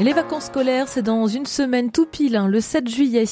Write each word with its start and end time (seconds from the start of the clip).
Les 0.00 0.14
vacances 0.14 0.46
scolaires, 0.46 0.88
c'est 0.88 1.02
dans 1.02 1.26
une 1.26 1.44
semaine 1.44 1.92
tout 1.92 2.06
pile, 2.06 2.36
hein, 2.36 2.48
le 2.48 2.60
7 2.60 2.88
juillet. 2.88 3.24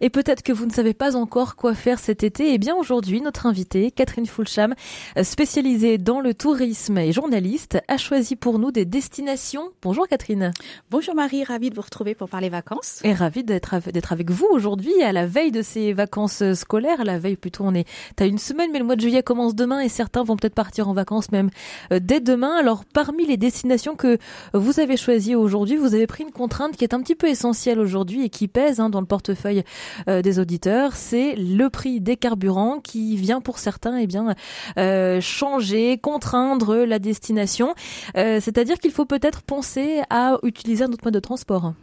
Et 0.00 0.10
peut-être 0.10 0.44
que 0.44 0.52
vous 0.52 0.64
ne 0.64 0.70
savez 0.70 0.94
pas 0.94 1.16
encore 1.16 1.56
quoi 1.56 1.74
faire 1.74 1.98
cet 1.98 2.22
été. 2.22 2.54
Eh 2.54 2.58
bien 2.58 2.76
aujourd'hui, 2.76 3.20
notre 3.20 3.46
invitée, 3.46 3.90
Catherine 3.90 4.24
Fulcham, 4.24 4.74
euh, 5.18 5.24
spécialisée 5.24 5.98
dans 5.98 6.20
le 6.20 6.32
tourisme 6.32 6.98
et 6.98 7.12
journaliste, 7.12 7.78
a 7.88 7.96
choisi 7.96 8.36
pour 8.36 8.60
nous 8.60 8.70
des 8.70 8.84
destinations. 8.84 9.72
Bonjour 9.82 10.06
Catherine. 10.06 10.52
Bonjour 10.88 11.16
Marie, 11.16 11.42
ravie 11.42 11.68
de 11.68 11.74
vous 11.74 11.82
retrouver 11.82 12.14
pour 12.14 12.28
parler 12.28 12.48
vacances. 12.48 13.00
Et 13.02 13.12
ravie 13.12 13.42
d'être 13.42 13.74
avec 14.12 14.30
vous 14.30 14.46
aujourd'hui 14.50 15.02
à 15.02 15.12
la 15.12 15.26
veille 15.26 15.50
de 15.50 15.62
ces 15.62 15.92
vacances 15.92 16.42
euh, 16.42 16.54
scolaires. 16.54 17.00
À 17.00 17.04
la 17.04 17.18
veille 17.18 17.36
plutôt, 17.36 17.64
on 17.66 17.74
est 17.74 17.88
à 18.20 18.26
une 18.26 18.38
semaine, 18.38 18.70
mais 18.72 18.78
le 18.78 18.84
mois 18.84 18.96
de 18.96 19.00
juillet 19.00 19.24
commence 19.24 19.56
demain 19.56 19.80
et 19.80 19.88
certains 19.88 20.22
vont 20.22 20.36
peut-être 20.36 20.54
partir 20.54 20.88
en 20.88 20.94
vacances 20.94 21.32
même 21.32 21.50
euh, 21.92 21.98
dès 22.00 22.20
demain. 22.20 22.56
Alors 22.56 22.84
parmi 22.84 23.26
les 23.26 23.36
destinations 23.36 23.96
que 23.96 24.16
vous 24.54 24.78
avez 24.78 24.96
choisies 24.96 25.34
aujourd'hui, 25.34 25.76
vous 25.76 25.92
avez 25.94 26.03
pris 26.06 26.24
une 26.24 26.30
contrainte 26.30 26.76
qui 26.76 26.84
est 26.84 26.94
un 26.94 27.00
petit 27.00 27.14
peu 27.14 27.28
essentielle 27.28 27.78
aujourd'hui 27.78 28.24
et 28.24 28.28
qui 28.28 28.48
pèse 28.48 28.80
hein, 28.80 28.90
dans 28.90 29.00
le 29.00 29.06
portefeuille 29.06 29.62
euh, 30.08 30.22
des 30.22 30.38
auditeurs, 30.38 30.96
c'est 30.96 31.34
le 31.36 31.68
prix 31.68 32.00
des 32.00 32.16
carburants 32.16 32.80
qui 32.80 33.16
vient 33.16 33.40
pour 33.40 33.58
certains 33.58 33.96
eh 33.96 34.06
bien 34.06 34.34
euh, 34.78 35.20
changer, 35.20 35.98
contraindre 35.98 36.76
la 36.84 36.98
destination. 36.98 37.74
Euh, 38.16 38.40
c'est-à-dire 38.40 38.78
qu'il 38.78 38.92
faut 38.92 39.06
peut-être 39.06 39.42
penser 39.42 40.02
à 40.10 40.38
utiliser 40.42 40.84
un 40.84 40.92
autre 40.92 41.04
mode 41.04 41.14
de 41.14 41.20
transport. 41.20 41.74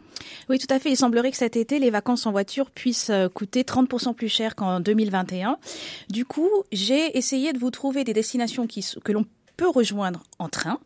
Oui, 0.48 0.58
tout 0.58 0.72
à 0.72 0.78
fait. 0.78 0.90
Il 0.90 0.96
semblerait 0.96 1.30
que 1.30 1.36
cet 1.36 1.56
été, 1.56 1.78
les 1.78 1.90
vacances 1.90 2.26
en 2.26 2.32
voiture 2.32 2.70
puissent 2.70 3.10
coûter 3.34 3.62
30% 3.62 4.14
plus 4.14 4.28
cher 4.28 4.54
qu'en 4.54 4.78
2021. 4.78 5.58
Du 6.10 6.24
coup, 6.24 6.48
j'ai 6.70 7.16
essayé 7.18 7.52
de 7.52 7.58
vous 7.58 7.70
trouver 7.70 8.04
des 8.04 8.12
destinations 8.12 8.66
qui, 8.66 8.86
que 9.04 9.12
l'on 9.12 9.24
peut 9.56 9.68
rejoindre 9.68 10.22
en 10.38 10.48
train, 10.48 10.78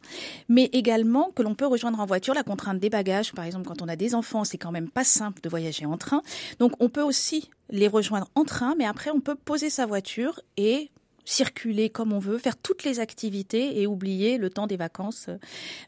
mais 0.48 0.64
également 0.72 1.30
que 1.34 1.42
l'on 1.42 1.54
peut 1.54 1.66
rejoindre 1.66 2.00
en 2.00 2.06
voiture. 2.06 2.34
La 2.34 2.42
contrainte 2.42 2.78
des 2.78 2.90
bagages, 2.90 3.32
par 3.32 3.44
exemple, 3.44 3.66
quand 3.66 3.82
on 3.82 3.88
a 3.88 3.96
des 3.96 4.14
enfants, 4.14 4.44
c'est 4.44 4.58
quand 4.58 4.72
même 4.72 4.90
pas 4.90 5.04
simple 5.04 5.40
de 5.42 5.48
voyager 5.48 5.86
en 5.86 5.96
train. 5.96 6.22
Donc, 6.58 6.72
on 6.80 6.88
peut 6.88 7.02
aussi 7.02 7.50
les 7.70 7.88
rejoindre 7.88 8.28
en 8.34 8.44
train, 8.44 8.74
mais 8.76 8.84
après, 8.84 9.10
on 9.10 9.20
peut 9.20 9.34
poser 9.34 9.70
sa 9.70 9.86
voiture 9.86 10.40
et 10.56 10.90
circuler 11.26 11.90
comme 11.90 12.12
on 12.12 12.18
veut, 12.18 12.38
faire 12.38 12.56
toutes 12.56 12.84
les 12.84 13.00
activités 13.00 13.82
et 13.82 13.86
oublier 13.86 14.38
le 14.38 14.48
temps 14.48 14.66
des 14.66 14.76
vacances 14.76 15.28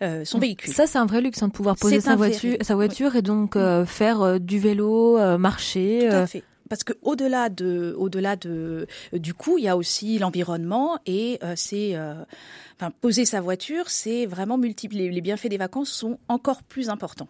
euh, 0.03 0.25
son 0.25 0.39
véhicule. 0.39 0.75
Ça, 0.75 0.87
c'est 0.87 0.99
un 0.99 1.07
vrai 1.07 1.21
luxe 1.21 1.43
hein, 1.43 1.49
de 1.49 1.53
pouvoir 1.53 1.77
poser 1.77 2.01
sa 2.01 2.17
voiture, 2.17 2.57
sa 2.61 2.75
voiture 2.75 3.17
et 3.17 3.23
donc 3.23 3.55
euh, 3.57 3.87
faire 3.87 4.21
euh, 4.21 4.39
du 4.39 4.59
vélo, 4.59 5.17
marcher. 5.39 6.09
Tout 6.11 6.17
à 6.17 6.27
fait 6.27 6.43
parce 6.69 6.85
que 6.85 6.93
au-delà 7.03 7.49
de, 7.49 7.95
au-delà 7.99 8.37
de, 8.37 8.87
du 9.13 9.35
coût, 9.35 9.59
il 9.59 9.65
y 9.65 9.69
a 9.69 9.77
aussi 9.77 10.19
l'environnement 10.19 10.99
et 11.07 11.39
euh, 11.43 11.55
c'est, 11.57 11.95
euh, 11.95 12.15
enfin, 12.77 12.93
poser 13.01 13.25
sa 13.25 13.41
voiture, 13.41 13.91
c'est 13.91 14.27
vraiment 14.27 14.59
multiplier. 14.59 15.11
Les 15.11 15.21
bienfaits 15.21 15.49
des 15.49 15.57
vacances 15.57 15.91
sont 15.91 16.19
encore 16.29 16.63
plus 16.63 16.89
importants. 16.89 17.29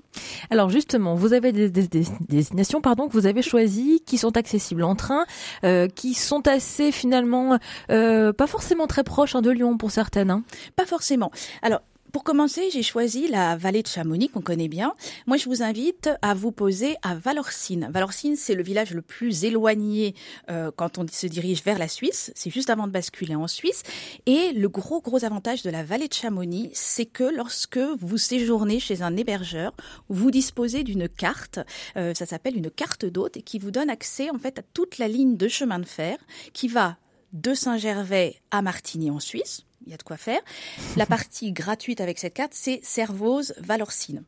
Alors 0.50 0.70
justement, 0.70 1.14
vous 1.14 1.32
avez 1.32 1.52
des, 1.52 1.70
des, 1.70 1.86
des 1.86 2.04
destinations, 2.28 2.80
pardon, 2.80 3.08
que 3.08 3.12
vous 3.12 3.26
avez 3.26 3.42
choisies, 3.42 4.02
qui 4.04 4.18
sont 4.18 4.36
accessibles 4.36 4.82
en 4.82 4.94
train, 4.94 5.24
euh, 5.64 5.88
qui 5.88 6.14
sont 6.14 6.46
assez 6.48 6.92
finalement, 6.92 7.58
euh, 7.90 8.32
pas 8.32 8.46
forcément 8.46 8.86
très 8.86 9.04
proches 9.04 9.34
hein, 9.34 9.42
de 9.42 9.50
Lyon 9.50 9.78
pour 9.78 9.90
certaines. 9.90 10.30
Hein. 10.30 10.42
Pas 10.76 10.86
forcément. 10.86 11.30
Alors 11.62 11.80
pour 12.12 12.24
commencer, 12.24 12.70
j'ai 12.70 12.82
choisi 12.82 13.28
la 13.28 13.56
vallée 13.56 13.82
de 13.82 13.88
Chamonix 13.88 14.28
qu'on 14.28 14.40
connaît 14.40 14.68
bien. 14.68 14.94
Moi, 15.26 15.36
je 15.36 15.46
vous 15.48 15.62
invite 15.62 16.08
à 16.22 16.34
vous 16.34 16.52
poser 16.52 16.96
à 17.02 17.14
Valorcine. 17.14 17.88
Valorcine, 17.92 18.36
c'est 18.36 18.54
le 18.54 18.62
village 18.62 18.92
le 18.92 19.02
plus 19.02 19.44
éloigné 19.44 20.14
euh, 20.50 20.70
quand 20.74 20.98
on 20.98 21.06
se 21.06 21.26
dirige 21.26 21.62
vers 21.62 21.78
la 21.78 21.88
Suisse. 21.88 22.32
C'est 22.34 22.50
juste 22.50 22.70
avant 22.70 22.86
de 22.86 22.92
basculer 22.92 23.34
en 23.34 23.46
Suisse. 23.46 23.82
Et 24.26 24.52
le 24.52 24.68
gros, 24.68 25.00
gros 25.00 25.24
avantage 25.24 25.62
de 25.62 25.70
la 25.70 25.84
vallée 25.84 26.08
de 26.08 26.14
Chamonix, 26.14 26.70
c'est 26.72 27.06
que 27.06 27.24
lorsque 27.24 27.78
vous 27.78 28.18
séjournez 28.18 28.80
chez 28.80 29.02
un 29.02 29.16
hébergeur, 29.16 29.74
vous 30.08 30.30
disposez 30.30 30.84
d'une 30.84 31.08
carte. 31.08 31.60
Euh, 31.96 32.14
ça 32.14 32.26
s'appelle 32.26 32.56
une 32.56 32.70
carte 32.70 33.04
d'hôte 33.04 33.42
qui 33.42 33.58
vous 33.58 33.70
donne 33.70 33.90
accès 33.90 34.30
en 34.30 34.38
fait 34.38 34.58
à 34.58 34.62
toute 34.62 34.98
la 34.98 35.08
ligne 35.08 35.36
de 35.36 35.48
chemin 35.48 35.78
de 35.78 35.84
fer 35.84 36.16
qui 36.52 36.68
va 36.68 36.96
de 37.32 37.52
Saint-Gervais 37.52 38.36
à 38.50 38.62
Martigny 38.62 39.10
en 39.10 39.20
Suisse 39.20 39.67
il 39.86 39.90
y 39.90 39.94
a 39.94 39.96
de 39.96 40.02
quoi 40.02 40.16
faire. 40.16 40.40
La 40.96 41.06
partie 41.06 41.52
gratuite 41.52 42.00
avec 42.00 42.18
cette 42.18 42.34
carte, 42.34 42.52
c'est 42.54 42.80
Servoz 42.82 43.54
Valorcine. 43.58 44.22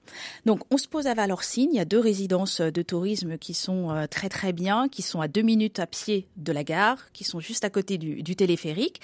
Donc, 0.46 0.60
on 0.70 0.78
se 0.78 0.88
pose 0.88 1.06
à 1.06 1.14
Valorcine. 1.14 1.70
Il 1.72 1.76
y 1.76 1.80
a 1.80 1.84
deux 1.84 1.98
résidences 1.98 2.60
de 2.60 2.82
tourisme 2.82 3.38
qui 3.38 3.54
sont 3.54 3.90
euh, 3.90 4.06
très 4.06 4.28
très 4.28 4.52
bien, 4.52 4.88
qui 4.88 5.02
sont 5.02 5.20
à 5.20 5.28
deux 5.28 5.42
minutes 5.42 5.78
à 5.78 5.86
pied 5.86 6.28
de 6.36 6.52
la 6.52 6.64
gare, 6.64 7.12
qui 7.12 7.24
sont 7.24 7.40
juste 7.40 7.64
à 7.64 7.70
côté 7.70 7.98
du, 7.98 8.22
du 8.22 8.36
téléphérique. 8.36 9.00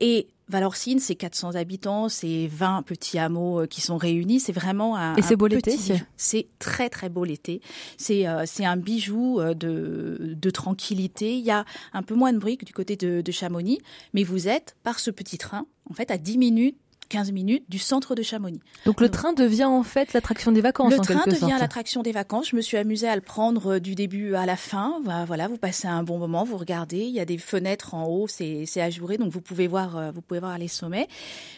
Et 0.00 0.28
Valorcine, 0.48 0.98
c'est 0.98 1.14
400 1.14 1.56
habitants, 1.56 2.08
c'est 2.08 2.46
20 2.46 2.82
petits 2.82 3.18
hameaux 3.18 3.60
euh, 3.60 3.66
qui 3.66 3.80
sont 3.80 3.96
réunis. 3.96 4.40
C'est 4.40 4.52
vraiment 4.52 4.96
un. 4.96 5.14
Et 5.16 5.22
c'est 5.22 5.36
beau 5.36 5.46
l'été. 5.46 5.76
C'est 6.16 6.46
très 6.58 6.88
très 6.88 7.08
beau 7.08 7.24
l'été. 7.24 7.60
C'est 7.96 8.26
euh, 8.26 8.44
un 8.60 8.76
bijou 8.76 9.40
euh, 9.40 9.54
de 9.54 10.34
de 10.40 10.50
tranquillité. 10.50 11.36
Il 11.36 11.44
y 11.44 11.50
a 11.50 11.64
un 11.92 12.02
peu 12.02 12.14
moins 12.14 12.32
de 12.32 12.38
bruit 12.38 12.56
que 12.56 12.64
du 12.64 12.72
côté 12.72 12.96
de, 12.96 13.20
de 13.20 13.32
Chamonix, 13.32 13.78
mais 14.14 14.24
vous 14.24 14.48
êtes 14.48 14.76
par 14.82 14.98
ce 14.98 15.10
petit 15.10 15.38
train 15.38 15.66
en 15.90 15.94
fait 15.94 16.10
à 16.10 16.18
10 16.18 16.38
minutes 16.38 16.76
15 17.08 17.32
minutes 17.32 17.64
du 17.68 17.78
centre 17.78 18.14
de 18.14 18.22
Chamonix. 18.22 18.60
Donc 18.84 19.00
le 19.00 19.08
train 19.08 19.32
devient 19.32 19.64
en 19.64 19.82
fait 19.82 20.12
l'attraction 20.12 20.52
des 20.52 20.60
vacances. 20.60 20.92
Le 20.92 20.98
train 20.98 21.24
devient 21.26 21.56
l'attraction 21.58 22.02
des 22.02 22.12
vacances. 22.12 22.50
Je 22.50 22.56
me 22.56 22.60
suis 22.60 22.76
amusée 22.76 23.08
à 23.08 23.14
le 23.14 23.22
prendre 23.22 23.74
euh, 23.74 23.80
du 23.80 23.94
début 23.94 24.34
à 24.34 24.46
la 24.46 24.56
fin. 24.56 25.00
Voilà, 25.26 25.48
vous 25.48 25.58
passez 25.58 25.88
un 25.88 26.02
bon 26.02 26.18
moment, 26.18 26.44
vous 26.44 26.56
regardez. 26.56 26.98
Il 26.98 27.14
y 27.14 27.20
a 27.20 27.24
des 27.24 27.38
fenêtres 27.38 27.94
en 27.94 28.06
haut, 28.06 28.26
c'est 28.28 28.80
ajouré, 28.80 29.18
donc 29.18 29.32
vous 29.32 29.40
pouvez 29.40 29.66
voir, 29.66 29.96
euh, 29.96 30.10
vous 30.10 30.20
pouvez 30.20 30.40
voir 30.40 30.58
les 30.58 30.68
sommets. 30.68 31.08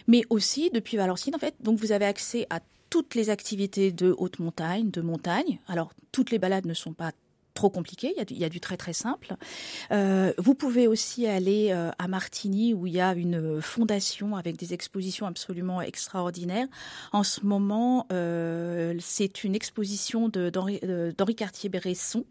Mais 0.07 0.23
aussi 0.31 0.71
depuis 0.71 0.97
Valenciennes, 0.97 1.35
en 1.35 1.39
fait, 1.39 1.55
donc 1.61 1.79
vous 1.79 1.93
avez 1.93 2.07
accès 2.07 2.47
à 2.51 2.61
toutes 2.91 3.15
les 3.15 3.31
activités 3.31 3.93
de 3.93 4.15
haute 4.19 4.41
montagne, 4.41 4.91
de 4.91 5.01
montagne. 5.01 5.59
Alors 5.69 5.93
toutes 6.13 6.31
les 6.31 6.39
balades 6.39 6.67
ne 6.67 6.75
sont 6.75 6.93
pas 6.93 7.13
trop 7.55 7.71
compliqué. 7.71 8.13
Il 8.15 8.19
y, 8.19 8.21
a 8.21 8.25
du, 8.25 8.35
il 8.35 8.41
y 8.41 8.45
a 8.45 8.49
du 8.49 8.61
très 8.61 8.77
très 8.77 8.93
simple. 8.93 9.35
Euh, 9.91 10.33
vous 10.39 10.55
pouvez 10.55 10.87
aussi 10.87 11.27
aller 11.27 11.69
euh, 11.71 11.91
à 11.99 12.09
Martigny 12.09 12.75
où 12.75 12.87
il 12.87 12.95
y 12.95 13.01
a 13.01 13.15
une 13.15 13.61
fondation 13.61 14.37
avec 14.37 14.57
des 14.57 14.73
expositions 14.75 15.27
absolument 15.27 15.81
extraordinaires. 15.81 16.67
En 17.13 17.23
ce 17.23 17.45
moment, 17.45 18.07
euh, 18.13 18.95
c'est 19.01 19.45
une 19.45 19.55
exposition 19.55 20.29
d'Henri 20.29 21.35
Cartier-Bresson. 21.37 22.25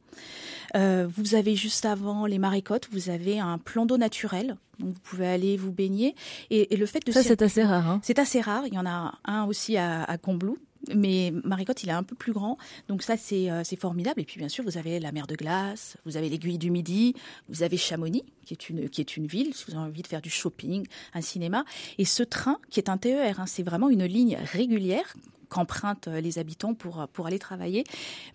Vous 0.76 1.36
avez 1.36 1.56
juste 1.56 1.86
avant 1.86 2.26
les 2.26 2.40
marécottes, 2.40 2.88
vous 2.92 3.10
avez 3.10 3.40
un 3.40 3.58
plan 3.58 3.86
d'eau 3.86 3.98
naturel. 3.98 4.56
Donc 4.80 4.94
vous 4.94 5.00
pouvez 5.02 5.28
aller 5.28 5.58
vous 5.58 5.72
baigner. 5.72 6.16
Et, 6.50 6.74
et 6.74 6.78
le 6.78 6.86
fait 6.86 7.06
de 7.06 7.12
ça, 7.12 7.22
c'est 7.22 7.42
assez 7.42 7.64
rare. 7.64 7.90
Hein. 7.90 8.00
C'est 8.04 8.18
assez 8.18 8.40
rare. 8.40 8.64
Il 8.66 8.74
y 8.74 8.80
en 8.80 8.86
a 8.86 9.14
un 9.26 9.44
aussi 9.44 9.76
à, 9.78 10.04
à 10.04 10.18
Combloux 10.18 10.58
mais 10.96 11.34
Maricotte, 11.44 11.84
il 11.84 11.90
est 11.90 11.94
un 11.94 12.04
peu 12.04 12.16
plus 12.16 12.34
grand, 12.34 12.58
donc 12.88 13.04
ça 13.04 13.18
c'est 13.18 13.52
euh, 13.52 13.64
formidable. 13.78 14.22
Et 14.22 14.26
puis 14.26 14.40
bien 14.40 14.50
sûr, 14.50 14.64
vous 14.64 14.78
avez 14.78 15.00
la 15.00 15.12
mer 15.12 15.28
de 15.28 15.36
glace, 15.36 15.98
vous 16.06 16.18
avez 16.18 16.30
l'aiguille 16.30 16.58
du 16.58 16.72
Midi, 16.72 17.16
vous 17.50 17.64
avez 17.64 17.78
Chamonix, 17.78 18.24
qui 18.46 18.54
est 18.54 18.70
une 18.70 18.90
qui 18.90 19.02
est 19.02 19.18
une 19.18 19.28
ville. 19.28 19.54
Si 19.54 19.66
vous 19.68 19.78
avez 19.78 19.88
envie 19.88 20.02
de 20.02 20.08
faire 20.08 20.22
du 20.22 20.30
shopping, 20.30 20.86
un 21.14 21.22
cinéma, 21.22 21.66
et 21.98 22.06
ce 22.06 22.24
train 22.24 22.58
qui 22.70 22.80
est 22.80 22.90
un 22.90 22.98
TER, 22.98 23.40
hein, 23.40 23.46
c'est 23.46 23.64
vraiment 23.64 23.90
une 23.90 24.06
ligne 24.06 24.38
régulière 24.52 25.16
qu'empruntent 25.50 26.08
euh, 26.08 26.22
les 26.22 26.40
habitants 26.40 26.74
pour 26.74 27.08
pour 27.14 27.28
aller 27.28 27.40
travailler. 27.40 27.84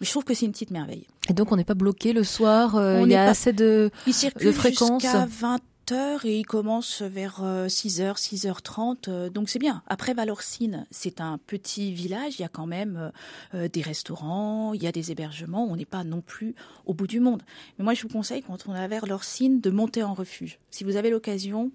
Mais 0.00 0.06
je 0.06 0.10
trouve 0.10 0.24
que 0.24 0.34
c'est 0.34 0.46
une 0.46 0.52
petite 0.52 0.70
merveille. 0.70 1.06
Et 1.28 1.32
donc 1.32 1.52
on 1.52 1.56
n'est 1.56 1.64
pas 1.64 1.74
bloqué 1.74 2.12
le 2.12 2.24
soir. 2.24 2.76
Euh, 2.76 3.02
il 3.02 3.10
y 3.10 3.14
a 3.14 3.24
assez 3.28 3.52
de, 3.52 3.90
il 4.06 4.12
de 4.12 4.52
fréquences. 4.52 5.02
Jusqu'à 5.02 5.26
20 5.26 5.60
et 5.92 6.38
il 6.38 6.46
commence 6.46 7.02
vers 7.02 7.42
6h, 7.42 8.16
6h30. 8.16 9.28
Donc 9.28 9.48
c'est 9.48 9.58
bien. 9.58 9.82
Après 9.86 10.14
Valorcine, 10.14 10.86
c'est 10.90 11.20
un 11.20 11.38
petit 11.38 11.92
village. 11.92 12.38
Il 12.38 12.42
y 12.42 12.44
a 12.44 12.48
quand 12.48 12.66
même 12.66 13.12
euh, 13.54 13.68
des 13.68 13.82
restaurants, 13.82 14.72
il 14.72 14.82
y 14.82 14.86
a 14.86 14.92
des 14.92 15.10
hébergements. 15.10 15.66
On 15.66 15.76
n'est 15.76 15.84
pas 15.84 16.04
non 16.04 16.20
plus 16.20 16.54
au 16.86 16.94
bout 16.94 17.06
du 17.06 17.20
monde. 17.20 17.42
Mais 17.78 17.84
moi, 17.84 17.94
je 17.94 18.02
vous 18.02 18.08
conseille, 18.08 18.42
quand 18.42 18.66
on 18.66 18.74
est 18.74 18.88
vers 18.88 19.02
Valorcine, 19.02 19.60
de 19.60 19.70
monter 19.70 20.02
en 20.02 20.14
refuge. 20.14 20.58
Si 20.70 20.84
vous 20.84 20.96
avez 20.96 21.10
l'occasion, 21.10 21.70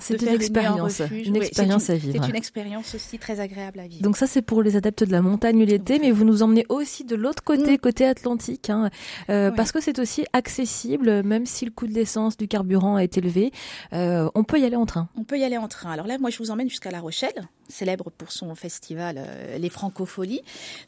c'est 0.00 0.20
une 0.20 0.28
expérience, 0.28 1.02
une 1.10 1.36
expérience 1.36 1.90
à 1.90 1.94
vivre. 1.94 2.18
C'est 2.22 2.30
une 2.30 2.36
expérience 2.36 2.94
aussi 2.94 3.18
très 3.18 3.40
agréable 3.40 3.80
à 3.80 3.86
vivre. 3.86 4.02
Donc 4.02 4.16
ça, 4.16 4.26
c'est 4.26 4.42
pour 4.42 4.62
les 4.62 4.76
adeptes 4.76 5.04
de 5.04 5.12
la 5.12 5.22
montagne 5.22 5.62
l'été, 5.64 5.98
mais 5.98 6.10
vous 6.10 6.24
nous 6.24 6.42
emmenez 6.42 6.66
aussi 6.68 7.04
de 7.04 7.14
l'autre 7.14 7.42
côté, 7.42 7.74
mm. 7.74 7.78
côté 7.78 8.06
Atlantique, 8.06 8.70
hein, 8.70 8.90
euh, 9.30 9.50
parce 9.50 9.72
que 9.72 9.80
c'est 9.80 9.98
aussi 9.98 10.24
accessible, 10.32 11.22
même 11.22 11.46
si 11.46 11.64
le 11.64 11.70
coût 11.70 11.86
de 11.86 11.92
l'essence, 11.94 12.36
du 12.36 12.48
carburant 12.48 12.98
est 12.98 13.16
élevé. 13.18 13.52
Euh, 13.92 14.28
on 14.34 14.44
peut 14.44 14.58
y 14.58 14.64
aller 14.64 14.76
en 14.76 14.86
train. 14.86 15.08
On 15.16 15.24
peut 15.24 15.38
y 15.38 15.44
aller 15.44 15.58
en 15.58 15.68
train. 15.68 15.92
Alors 15.92 16.06
là, 16.06 16.18
moi, 16.18 16.30
je 16.30 16.38
vous 16.38 16.50
emmène 16.50 16.68
jusqu'à 16.68 16.90
La 16.90 17.00
Rochelle, 17.00 17.48
célèbre 17.68 18.10
pour 18.10 18.32
son 18.32 18.54
festival 18.54 19.16
euh, 19.18 19.58
Les 19.58 19.70
Francopholies. 19.70 20.42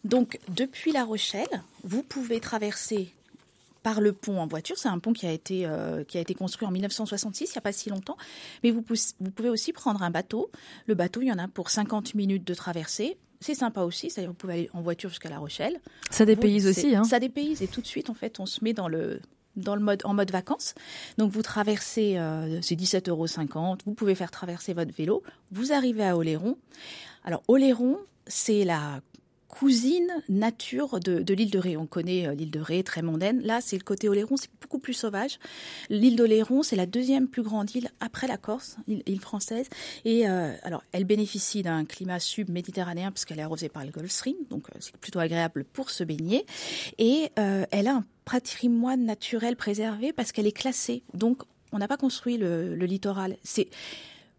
Donc, 0.04 0.38
depuis 0.48 0.92
La 0.92 1.04
Rochelle, 1.04 1.62
vous 1.84 2.02
pouvez 2.02 2.40
traverser 2.40 3.12
par 3.86 4.00
le 4.00 4.12
pont 4.12 4.40
en 4.40 4.48
voiture. 4.48 4.76
C'est 4.76 4.88
un 4.88 4.98
pont 4.98 5.12
qui 5.12 5.28
a 5.28 5.30
été 5.30 5.64
euh, 5.64 6.02
qui 6.02 6.18
a 6.18 6.20
été 6.20 6.34
construit 6.34 6.66
en 6.66 6.72
1966, 6.72 7.50
il 7.50 7.52
n'y 7.52 7.58
a 7.58 7.60
pas 7.60 7.70
si 7.70 7.88
longtemps. 7.88 8.16
Mais 8.64 8.72
vous, 8.72 8.84
vous 9.20 9.30
pouvez 9.30 9.48
aussi 9.48 9.72
prendre 9.72 10.02
un 10.02 10.10
bateau. 10.10 10.50
Le 10.88 10.96
bateau, 10.96 11.22
il 11.22 11.28
y 11.28 11.32
en 11.32 11.38
a 11.38 11.46
pour 11.46 11.70
50 11.70 12.16
minutes 12.16 12.44
de 12.44 12.52
traversée. 12.52 13.16
C'est 13.38 13.54
sympa 13.54 13.82
aussi, 13.82 14.10
c'est-à-dire 14.10 14.30
vous 14.30 14.36
pouvez 14.36 14.54
aller 14.54 14.70
en 14.72 14.82
voiture 14.82 15.08
jusqu'à 15.08 15.28
La 15.28 15.38
Rochelle. 15.38 15.80
Ça 16.10 16.24
dépayse 16.24 16.66
aussi. 16.66 16.96
Hein. 16.96 17.04
Ça 17.04 17.20
dépayse 17.20 17.62
et 17.62 17.68
tout 17.68 17.80
de 17.80 17.86
suite, 17.86 18.10
en 18.10 18.14
fait, 18.14 18.40
on 18.40 18.46
se 18.46 18.64
met 18.64 18.72
dans 18.72 18.88
le 18.88 19.20
dans 19.54 19.76
le 19.76 19.82
mode 19.82 20.02
en 20.02 20.14
mode 20.14 20.32
vacances. 20.32 20.74
Donc 21.16 21.30
vous 21.30 21.42
traversez, 21.42 22.18
euh, 22.18 22.60
c'est 22.62 22.74
17,50 22.74 23.08
euros. 23.10 23.76
Vous 23.86 23.94
pouvez 23.94 24.16
faire 24.16 24.32
traverser 24.32 24.74
votre 24.74 24.92
vélo. 24.92 25.22
Vous 25.52 25.72
arrivez 25.72 26.02
à 26.02 26.16
Oléron. 26.16 26.58
Alors 27.22 27.44
Oléron, 27.46 27.98
c'est 28.26 28.64
la 28.64 29.00
cousine 29.58 30.12
nature 30.28 31.00
de, 31.00 31.32
l'île 31.32 31.50
de 31.50 31.58
Ré. 31.58 31.76
On 31.78 31.86
connaît 31.86 32.26
euh, 32.26 32.34
l'île 32.34 32.50
de 32.50 32.60
Ré, 32.60 32.82
très 32.82 33.00
mondaine. 33.00 33.40
Là, 33.40 33.60
c'est 33.62 33.78
le 33.78 33.84
côté 33.84 34.08
Oléron, 34.08 34.36
c'est 34.36 34.50
beaucoup 34.60 34.78
plus 34.78 34.92
sauvage. 34.92 35.38
L'île 35.88 36.16
d'Oléron, 36.16 36.62
c'est 36.62 36.76
la 36.76 36.84
deuxième 36.84 37.26
plus 37.26 37.42
grande 37.42 37.74
île 37.74 37.88
après 38.00 38.26
la 38.26 38.36
Corse, 38.36 38.76
île, 38.86 39.20
française. 39.20 39.68
Et 40.04 40.28
euh, 40.28 40.52
alors, 40.62 40.82
elle 40.92 41.04
bénéficie 41.04 41.62
d'un 41.62 41.86
climat 41.86 42.20
subméditerranéen 42.20 43.10
parce 43.10 43.24
qu'elle 43.24 43.38
est 43.38 43.42
arrosée 43.42 43.70
par 43.70 43.84
le 43.84 43.90
Gulf 43.90 44.10
Stream, 44.10 44.36
donc 44.50 44.68
euh, 44.68 44.78
c'est 44.80 44.96
plutôt 44.98 45.20
agréable 45.20 45.64
pour 45.64 45.88
se 45.88 46.04
baigner. 46.04 46.44
Et 46.98 47.30
elle 47.36 47.86
a 47.86 47.94
un 47.94 48.04
patrimoine 48.24 49.04
naturel 49.04 49.56
préservé 49.56 50.12
parce 50.12 50.32
qu'elle 50.32 50.46
est 50.46 50.52
classée. 50.52 51.02
Donc, 51.14 51.42
on 51.72 51.78
n'a 51.78 51.88
pas 51.88 51.96
construit 51.96 52.36
le, 52.36 52.74
le 52.74 52.86
littoral. 52.86 53.36
C'est 53.42 53.68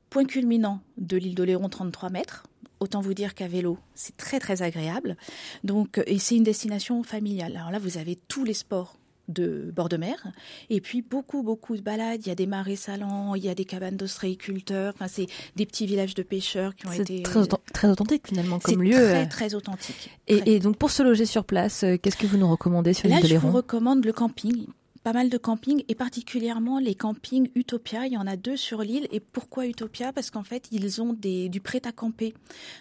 point 0.10 0.26
culminant 0.26 0.80
de 0.98 1.18
l'île 1.18 1.36
d'Oléron, 1.36 1.70
33 1.70 2.10
mètres. 2.10 2.44
Autant 2.80 3.02
vous 3.02 3.14
dire 3.14 3.34
qu'à 3.34 3.48
vélo, 3.48 3.78
c'est 3.96 4.16
très 4.18 4.40
très 4.40 4.62
agréable. 4.62 5.18
Donc, 5.64 6.02
et 6.06 6.20
c'est 6.20 6.36
une 6.36 6.44
destination 6.44 7.04
familiale. 7.04 7.56
Alors 7.56 7.72
là, 7.72 7.80
vous 7.80 7.98
avez 7.98 8.18
tous 8.28 8.44
les 8.44 8.54
sports 8.54 8.98
de 9.28 9.72
bord 9.76 9.90
de 9.90 9.98
mer. 9.98 10.28
Et 10.70 10.82
puis 10.82 11.02
beaucoup, 11.02 11.44
beaucoup 11.44 11.76
de 11.76 11.82
balades. 11.82 12.22
Il 12.26 12.30
y 12.30 12.32
a 12.32 12.36
des 12.36 12.48
marais 12.48 12.76
salants, 12.76 13.36
il 13.36 13.44
y 13.44 13.50
a 13.50 13.56
des 13.56 13.66
cabanes 13.66 13.98
d'ostréiculteurs. 13.98 14.94
Enfin, 14.96 15.08
c'est 15.08 15.28
des 15.56 15.66
petits 15.66 15.86
villages 15.86 16.14
de 16.14 16.24
pêcheurs 16.24 16.76
qui 16.76 16.88
ont 16.88 16.92
été. 16.92 17.24
Très, 17.24 17.42
très 17.74 17.90
authentique 17.90 18.28
finalement 18.28 18.60
comme 18.60 18.84
lieu. 18.84 18.94
Très, 18.94 19.28
très 19.28 19.56
authentique. 19.56 20.12
Et, 20.28 20.60
donc 20.60 20.78
pour 20.78 20.92
se 20.92 21.04
loger 21.04 21.26
sur 21.26 21.44
place, 21.44 21.84
euh, 21.84 21.98
qu'est-ce 21.98 22.18
que 22.18 22.28
vous 22.28 22.38
nous 22.38 22.50
recommandez 22.50 22.94
sur 22.94 23.08
l'île 23.08 23.18
de 23.18 23.24
Là, 23.24 23.30
je 23.30 23.38
vous 23.38 23.52
recommande 23.52 24.06
le 24.06 24.14
camping 24.14 24.68
pas 25.08 25.14
mal 25.14 25.30
de 25.30 25.38
campings 25.38 25.86
et 25.88 25.96
particulièrement 25.96 26.80
les 26.80 26.94
campings 26.94 27.50
Utopia. 27.56 28.08
Il 28.08 28.12
y 28.12 28.18
en 28.18 28.28
a 28.28 28.36
deux 28.36 28.58
sur 28.58 28.82
l'île. 28.82 29.08
Et 29.14 29.22
pourquoi 29.22 29.66
Utopia? 29.66 30.12
Parce 30.12 30.32
qu'en 30.32 30.44
fait, 30.44 30.68
ils 30.74 31.02
ont 31.02 31.14
des, 31.14 31.48
du 31.48 31.62
prêt 31.62 31.82
à 31.86 31.94
camper. 31.94 32.34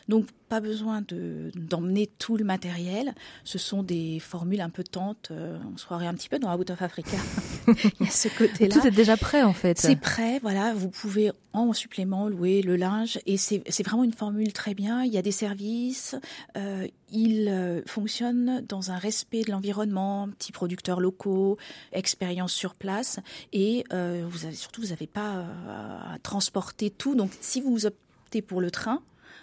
Donc, 0.08 0.26
pas 0.48 0.60
besoin 0.60 1.02
de, 1.06 1.52
d'emmener 1.54 2.08
tout 2.18 2.36
le 2.36 2.44
matériel. 2.44 3.14
Ce 3.44 3.58
sont 3.58 3.84
des 3.84 4.18
formules 4.18 4.60
un 4.60 4.70
peu 4.70 4.82
tentes. 4.82 5.28
Euh, 5.30 5.56
on 5.72 5.76
se 5.76 5.84
croirait 5.84 6.06
un 6.08 6.14
petit 6.14 6.28
peu 6.28 6.40
dans 6.40 6.52
Out 6.56 6.70
of 6.70 6.82
Africa. 6.82 7.16
Il 7.68 8.06
y 8.06 8.08
a 8.08 8.10
ce 8.10 8.28
côté-là. 8.28 8.74
Tout 8.74 8.86
est 8.86 8.92
déjà 8.92 9.16
prêt 9.16 9.42
en 9.42 9.52
fait. 9.52 9.78
C'est 9.78 9.96
prêt, 9.96 10.38
voilà. 10.40 10.74
Vous 10.74 10.88
pouvez 10.88 11.30
en 11.52 11.72
supplément 11.72 12.28
louer 12.28 12.62
le 12.62 12.76
linge 12.76 13.18
et 13.26 13.36
c'est, 13.36 13.62
c'est 13.68 13.84
vraiment 13.84 14.04
une 14.04 14.12
formule 14.12 14.52
très 14.52 14.74
bien. 14.74 15.04
Il 15.04 15.12
y 15.12 15.18
a 15.18 15.22
des 15.22 15.32
services. 15.32 16.14
Euh, 16.56 16.86
il 17.10 17.48
euh, 17.48 17.82
fonctionne 17.86 18.64
dans 18.68 18.90
un 18.90 18.98
respect 18.98 19.42
de 19.42 19.50
l'environnement, 19.50 20.28
petits 20.28 20.52
producteurs 20.52 21.00
locaux, 21.00 21.56
expérience 21.92 22.52
sur 22.52 22.74
place 22.74 23.20
et 23.52 23.84
euh, 23.92 24.24
vous 24.28 24.44
avez 24.46 24.54
surtout 24.54 24.82
vous 24.82 24.88
n'avez 24.88 25.06
pas 25.06 25.46
à 25.68 26.18
transporter 26.22 26.90
tout. 26.90 27.14
Donc 27.14 27.30
si 27.40 27.60
vous 27.60 27.86
optez 27.86 28.42
pour 28.42 28.60
le 28.60 28.70
train, 28.70 29.02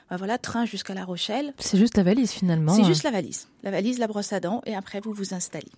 bah 0.09 0.17
voilà, 0.17 0.37
train 0.37 0.65
jusqu'à 0.65 0.93
La 0.93 1.05
Rochelle. 1.05 1.53
C'est 1.57 1.77
juste 1.77 1.97
la 1.97 2.03
valise 2.03 2.31
finalement. 2.31 2.75
C'est 2.75 2.83
juste 2.83 3.03
la 3.03 3.11
valise. 3.11 3.47
La 3.63 3.71
valise, 3.71 3.99
la 3.99 4.07
brosse 4.07 4.33
à 4.33 4.39
dents, 4.39 4.61
et 4.65 4.75
après 4.75 4.99
vous 4.99 5.13
vous 5.13 5.33
installez. 5.33 5.71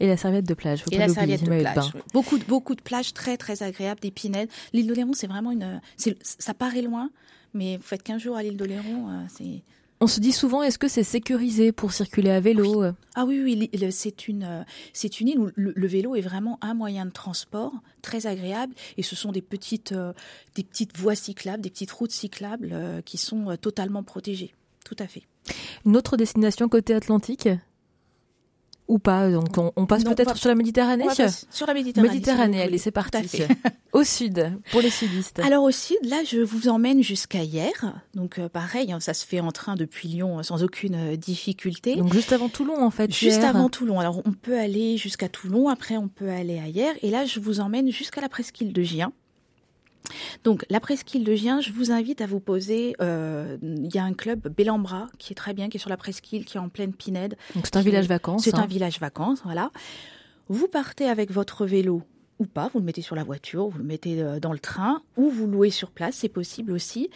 Et 0.00 0.06
la 0.06 0.16
serviette 0.16 0.46
de 0.46 0.54
plage. 0.54 0.82
Faut 0.82 0.90
et 0.90 0.98
la 0.98 1.08
serviette 1.08 1.42
de 1.42 1.60
plage. 1.60 1.92
Beaucoup, 2.12 2.38
beaucoup 2.48 2.74
de 2.74 2.80
plages 2.80 3.12
très, 3.12 3.36
très 3.36 3.62
agréables, 3.62 4.00
des 4.00 4.10
pinèdes. 4.10 4.48
L'île 4.72 4.86
d'Oléron, 4.86 5.12
c'est 5.12 5.26
vraiment 5.26 5.50
une. 5.50 5.80
Ça 6.22 6.54
paraît 6.54 6.82
loin, 6.82 7.10
mais 7.52 7.76
vous 7.76 7.82
faites 7.82 8.02
15 8.02 8.22
jours 8.22 8.36
à 8.36 8.42
l'île 8.42 8.56
d'Oléron, 8.56 9.10
euh, 9.10 9.24
c'est 9.28 9.62
on 10.04 10.06
se 10.06 10.20
dit 10.20 10.32
souvent, 10.32 10.62
est-ce 10.62 10.78
que 10.78 10.86
c'est 10.86 11.02
sécurisé 11.02 11.72
pour 11.72 11.94
circuler 11.94 12.28
à 12.28 12.38
vélo 12.38 12.84
Ah 13.14 13.24
oui, 13.24 13.40
oui, 13.42 13.70
c'est 13.90 14.28
une, 14.28 14.66
c'est 14.92 15.18
une 15.18 15.28
île 15.28 15.38
où 15.38 15.48
le, 15.56 15.86
vélo 15.86 16.14
est 16.14 16.20
vraiment 16.20 16.58
un 16.60 16.74
moyen 16.74 17.06
de 17.06 17.10
transport 17.10 17.72
très 18.02 18.26
agréable 18.26 18.74
et 18.98 19.02
ce 19.02 19.16
sont 19.16 19.32
des 19.32 19.40
petites, 19.40 19.92
euh, 19.92 20.12
des 20.56 20.62
petites 20.62 20.94
voies 20.98 21.14
cyclables, 21.14 21.62
des 21.62 21.70
petites 21.70 21.90
routes 21.90 22.10
cyclables 22.10 22.68
euh, 22.72 23.00
qui 23.00 23.16
sont 23.16 23.48
euh, 23.48 23.56
totalement 23.56 24.02
protégées. 24.02 24.54
Tout 24.84 24.96
à 24.98 25.06
fait. 25.06 25.22
Une 25.86 25.96
autre 25.96 26.18
destination 26.18 26.68
côté 26.68 26.92
Atlantique? 26.92 27.48
Ou 28.88 28.98
pas 28.98 29.30
Donc 29.30 29.56
on, 29.76 29.86
passe 29.86 30.04
peut-être 30.04 30.36
sur 30.36 30.48
la 30.48 30.54
Méditerranée 30.54 31.04
Sur 31.50 31.66
la 31.66 31.74
Méditerranée. 31.74 32.08
Méditerranée, 32.08 32.62
allez, 32.62 32.78
c'est 32.78 32.90
parti. 32.90 33.42
au 33.92 34.04
sud, 34.04 34.58
pour 34.70 34.80
les 34.80 34.90
sudistes. 34.90 35.40
Alors 35.40 35.64
au 35.64 35.70
sud, 35.70 35.98
là, 36.04 36.22
je 36.24 36.40
vous 36.40 36.68
emmène 36.68 37.02
jusqu'à 37.02 37.42
hier. 37.42 38.02
Donc 38.14 38.38
euh, 38.38 38.48
pareil, 38.48 38.92
hein, 38.92 39.00
ça 39.00 39.14
se 39.14 39.26
fait 39.26 39.40
en 39.40 39.52
train 39.52 39.76
depuis 39.76 40.08
Lyon 40.08 40.38
euh, 40.38 40.42
sans 40.42 40.62
aucune 40.62 40.94
euh, 40.94 41.16
difficulté. 41.16 41.96
Donc 41.96 42.12
juste 42.12 42.32
avant 42.32 42.48
Toulon, 42.48 42.82
en 42.82 42.90
fait. 42.90 43.12
Juste 43.12 43.42
avant 43.42 43.68
Toulon. 43.68 44.00
Alors 44.00 44.20
on 44.24 44.32
peut 44.32 44.58
aller 44.58 44.96
jusqu'à 44.96 45.28
Toulon, 45.28 45.68
après 45.68 45.96
on 45.96 46.08
peut 46.08 46.30
aller 46.30 46.58
à 46.58 46.68
hier. 46.68 46.94
Et 47.02 47.10
là, 47.10 47.24
je 47.24 47.40
vous 47.40 47.60
emmène 47.60 47.90
jusqu'à 47.90 48.20
la 48.20 48.28
presqu'île 48.28 48.72
de 48.72 48.82
Gien. 48.82 49.12
Donc, 50.44 50.64
la 50.70 50.80
presqu'île 50.80 51.24
de 51.24 51.34
Gien, 51.34 51.60
je 51.60 51.72
vous 51.72 51.90
invite 51.90 52.20
à 52.20 52.26
vous 52.26 52.40
poser. 52.40 52.94
Euh, 53.00 53.56
il 53.62 53.94
y 53.94 53.98
a 53.98 54.04
un 54.04 54.12
club 54.12 54.48
Bellambra 54.48 55.08
qui 55.18 55.32
est 55.32 55.36
très 55.36 55.54
bien, 55.54 55.68
qui 55.68 55.78
est 55.78 55.80
sur 55.80 55.90
la 55.90 55.96
presqu'île, 55.96 56.44
qui 56.44 56.56
est 56.56 56.60
en 56.60 56.68
pleine 56.68 56.92
Pinède. 56.92 57.36
Donc, 57.54 57.66
c'est 57.66 57.76
un 57.76 57.82
village 57.82 58.06
vacances. 58.06 58.44
C'est 58.44 58.54
un 58.54 58.62
hein. 58.62 58.66
village 58.66 59.00
vacances, 59.00 59.40
voilà. 59.44 59.70
Vous 60.48 60.68
partez 60.68 61.08
avec 61.08 61.30
votre 61.30 61.64
vélo 61.64 62.02
ou 62.38 62.46
pas, 62.46 62.68
vous 62.72 62.80
le 62.80 62.84
mettez 62.84 63.02
sur 63.02 63.16
la 63.16 63.24
voiture, 63.24 63.68
vous 63.68 63.78
le 63.78 63.84
mettez 63.84 64.20
euh, 64.20 64.40
dans 64.40 64.52
le 64.52 64.58
train, 64.58 65.02
ou 65.16 65.30
vous 65.30 65.46
louez 65.46 65.70
sur 65.70 65.90
place, 65.90 66.16
c'est 66.16 66.28
possible 66.28 66.72
aussi. 66.72 67.10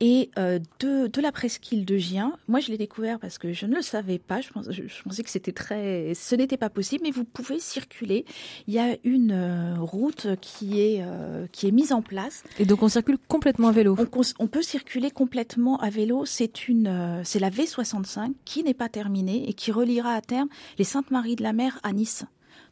Et 0.00 0.30
euh, 0.38 0.58
de, 0.78 1.06
de 1.08 1.20
la 1.20 1.32
presqu'île 1.32 1.84
de 1.84 1.96
Gien, 1.96 2.36
moi 2.48 2.60
je 2.60 2.70
l'ai 2.70 2.78
découvert 2.78 3.18
parce 3.18 3.38
que 3.38 3.52
je 3.52 3.66
ne 3.66 3.74
le 3.74 3.82
savais 3.82 4.18
pas, 4.18 4.40
je, 4.40 4.48
je, 4.70 5.02
pensais 5.02 5.22
que 5.22 5.30
c'était 5.30 5.52
très... 5.52 6.12
Ce 6.14 6.34
n'était 6.34 6.56
pas 6.56 6.70
possible, 6.70 7.02
mais 7.04 7.10
vous 7.10 7.24
pouvez 7.24 7.58
circuler. 7.58 8.24
Il 8.66 8.74
y 8.74 8.78
a 8.78 8.96
une 9.04 9.32
euh, 9.32 9.74
route 9.78 10.28
qui 10.40 10.80
est, 10.80 11.04
qui 11.52 11.66
est 11.66 11.72
mise 11.72 11.92
en 11.92 12.02
place. 12.02 12.44
Et 12.58 12.64
donc 12.64 12.82
on 12.82 12.88
circule 12.88 13.18
complètement 13.28 13.68
à 13.68 13.72
vélo 13.72 13.96
on, 13.98 14.22
on 14.38 14.46
peut 14.46 14.62
circuler 14.62 15.10
complètement 15.10 15.78
à 15.78 15.90
vélo, 15.90 16.24
c'est 16.24 16.68
une, 16.68 17.20
c'est 17.24 17.38
la 17.38 17.50
V65 17.50 18.32
qui 18.44 18.62
n'est 18.62 18.74
pas 18.74 18.88
terminée 18.88 19.48
et 19.48 19.52
qui 19.52 19.72
reliera 19.72 20.12
à 20.12 20.20
terme 20.20 20.48
les 20.78 20.84
Saintes-Maries 20.84 21.36
de 21.36 21.42
la 21.42 21.52
Mer 21.52 21.78
à 21.82 21.92
Nice 21.92 22.24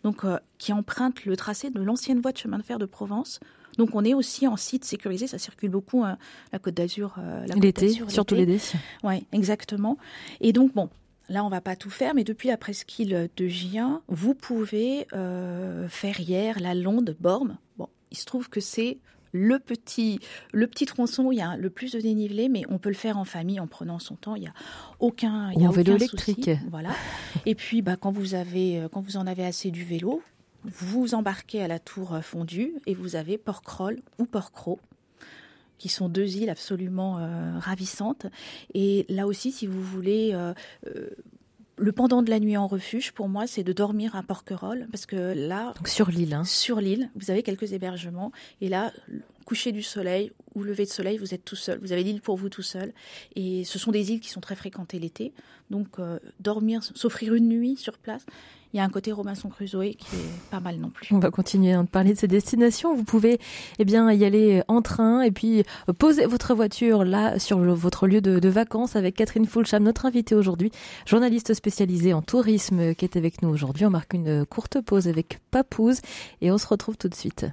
donc 0.04 0.24
euh, 0.24 0.38
qui 0.58 0.72
emprunte 0.72 1.24
le 1.24 1.36
tracé 1.36 1.70
de 1.70 1.80
l'ancienne 1.80 2.20
voie 2.20 2.32
de 2.32 2.38
chemin 2.38 2.58
de 2.58 2.62
fer 2.62 2.78
de 2.78 2.86
Provence. 2.86 3.40
Donc 3.76 3.90
on 3.94 4.04
est 4.04 4.14
aussi 4.14 4.46
en 4.46 4.56
site 4.56 4.84
sécurisé, 4.84 5.26
ça 5.26 5.38
circule 5.38 5.70
beaucoup 5.70 6.04
hein, 6.04 6.18
la 6.52 6.58
Côte 6.58 6.74
d'Azur, 6.74 7.14
euh, 7.18 7.46
l'été, 7.60 7.90
surtout 8.08 8.34
l'été. 8.34 8.58
Oui, 9.04 9.24
exactement. 9.32 9.98
Et 10.40 10.52
donc 10.52 10.74
bon, 10.74 10.90
là 11.28 11.44
on 11.44 11.48
va 11.48 11.60
pas 11.60 11.76
tout 11.76 11.90
faire, 11.90 12.14
mais 12.14 12.24
depuis 12.24 12.48
la 12.48 12.56
presqu'île 12.56 13.28
de 13.36 13.46
Gien, 13.46 14.02
vous 14.08 14.34
pouvez 14.34 15.06
euh, 15.12 15.88
faire 15.88 16.18
hier 16.18 16.58
la 16.60 16.74
Londe 16.74 17.16
Borme. 17.20 17.56
Bon, 17.76 17.88
il 18.10 18.16
se 18.16 18.24
trouve 18.24 18.48
que 18.48 18.60
c'est 18.60 18.98
le 19.32 19.58
petit, 19.58 20.20
le 20.52 20.66
petit 20.66 20.86
tronçon 20.86 21.24
où 21.24 21.32
il 21.32 21.38
y 21.38 21.42
a 21.42 21.56
le 21.56 21.70
plus 21.70 21.92
de 21.92 22.00
dénivelé, 22.00 22.48
mais 22.48 22.62
on 22.68 22.78
peut 22.78 22.88
le 22.88 22.94
faire 22.94 23.18
en 23.18 23.24
famille 23.24 23.60
en 23.60 23.66
prenant 23.66 23.98
son 23.98 24.16
temps. 24.16 24.34
Il 24.34 24.42
n'y 24.42 24.48
a 24.48 24.54
aucun, 25.00 25.50
il 25.52 25.62
y 25.62 25.66
a 25.66 25.70
vélo 25.70 25.96
électrique. 25.96 26.50
Voilà. 26.70 26.90
Et 27.46 27.54
puis, 27.54 27.82
bah, 27.82 27.96
quand 27.96 28.10
vous 28.10 28.34
avez, 28.34 28.80
euh, 28.80 28.88
quand 28.88 29.00
vous 29.00 29.16
en 29.16 29.26
avez 29.26 29.44
assez 29.44 29.70
du 29.70 29.84
vélo, 29.84 30.22
vous 30.64 31.14
embarquez 31.14 31.62
à 31.62 31.68
la 31.68 31.78
tour 31.78 32.18
fondue 32.22 32.74
et 32.86 32.94
vous 32.94 33.16
avez 33.16 33.38
Port-Croll 33.38 34.00
ou 34.18 34.24
Port-Croc 34.24 34.80
qui 35.78 35.88
sont 35.88 36.08
deux 36.08 36.36
îles 36.36 36.50
absolument 36.50 37.18
euh, 37.18 37.58
ravissantes. 37.58 38.26
Et 38.74 39.06
là 39.08 39.26
aussi, 39.26 39.52
si 39.52 39.66
vous 39.66 39.82
voulez 39.82 40.32
euh, 40.34 40.52
le 41.78 41.92
pendant 41.92 42.22
de 42.22 42.30
la 42.30 42.40
nuit 42.40 42.56
en 42.56 42.66
refuge, 42.66 43.12
pour 43.12 43.28
moi, 43.28 43.46
c'est 43.46 43.62
de 43.62 43.72
dormir 43.72 44.16
à 44.16 44.22
Porquerolles, 44.22 44.86
parce 44.90 45.06
que 45.06 45.16
là... 45.34 45.72
Donc 45.76 45.88
sur 45.88 46.10
l'île. 46.10 46.34
Hein. 46.34 46.44
Sur 46.44 46.80
l'île, 46.80 47.10
vous 47.14 47.30
avez 47.30 47.42
quelques 47.42 47.72
hébergements, 47.72 48.32
et 48.60 48.68
là, 48.68 48.92
coucher 49.44 49.72
du 49.72 49.82
soleil 49.82 50.32
ou 50.54 50.62
lever 50.62 50.84
de 50.84 50.90
soleil, 50.90 51.18
vous 51.18 51.34
êtes 51.34 51.44
tout 51.44 51.56
seul, 51.56 51.78
vous 51.80 51.92
avez 51.92 52.02
l'île 52.02 52.20
pour 52.20 52.36
vous 52.36 52.48
tout 52.48 52.62
seul, 52.62 52.92
et 53.36 53.64
ce 53.64 53.78
sont 53.78 53.92
des 53.92 54.12
îles 54.12 54.20
qui 54.20 54.30
sont 54.30 54.40
très 54.40 54.56
fréquentées 54.56 54.98
l'été, 54.98 55.32
donc 55.70 55.98
euh, 55.98 56.18
dormir, 56.40 56.82
s'offrir 56.82 57.34
une 57.34 57.48
nuit 57.48 57.76
sur 57.76 57.98
place, 57.98 58.26
il 58.72 58.76
y 58.76 58.80
a 58.80 58.84
un 58.84 58.88
côté 58.88 59.12
Robinson 59.12 59.48
Crusoe 59.48 59.94
qui 59.96 60.16
est 60.16 60.50
pas 60.50 60.60
mal 60.60 60.76
non 60.76 60.90
plus. 60.90 61.14
On 61.14 61.18
va 61.18 61.30
continuer 61.30 61.72
à 61.72 61.82
parler 61.84 62.14
de 62.14 62.18
ces 62.18 62.28
destinations. 62.28 62.94
Vous 62.94 63.04
pouvez 63.04 63.38
eh 63.78 63.84
bien 63.84 64.10
y 64.12 64.24
aller 64.24 64.62
en 64.68 64.82
train 64.82 65.22
et 65.22 65.30
puis 65.30 65.64
poser 65.98 66.26
votre 66.26 66.54
voiture 66.54 67.04
là 67.04 67.38
sur 67.38 67.58
votre 67.58 68.06
lieu 68.06 68.20
de, 68.20 68.48
vacances 68.48 68.96
avec 68.96 69.14
Catherine 69.16 69.46
Fulcham, 69.46 69.82
notre 69.82 70.06
invitée 70.06 70.34
aujourd'hui, 70.34 70.70
journaliste 71.06 71.52
spécialisée 71.52 72.14
en 72.14 72.22
tourisme 72.22 72.94
qui 72.94 73.04
est 73.04 73.16
avec 73.16 73.42
nous 73.42 73.50
aujourd'hui. 73.50 73.84
On 73.84 73.90
marque 73.90 74.14
une 74.14 74.46
courte 74.46 74.80
pause 74.80 75.06
avec 75.06 75.38
Papouze 75.50 76.00
et 76.40 76.50
on 76.50 76.58
se 76.58 76.66
retrouve 76.66 76.96
tout 76.96 77.08
de 77.08 77.14
suite. 77.14 77.46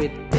Rapid 0.00 0.29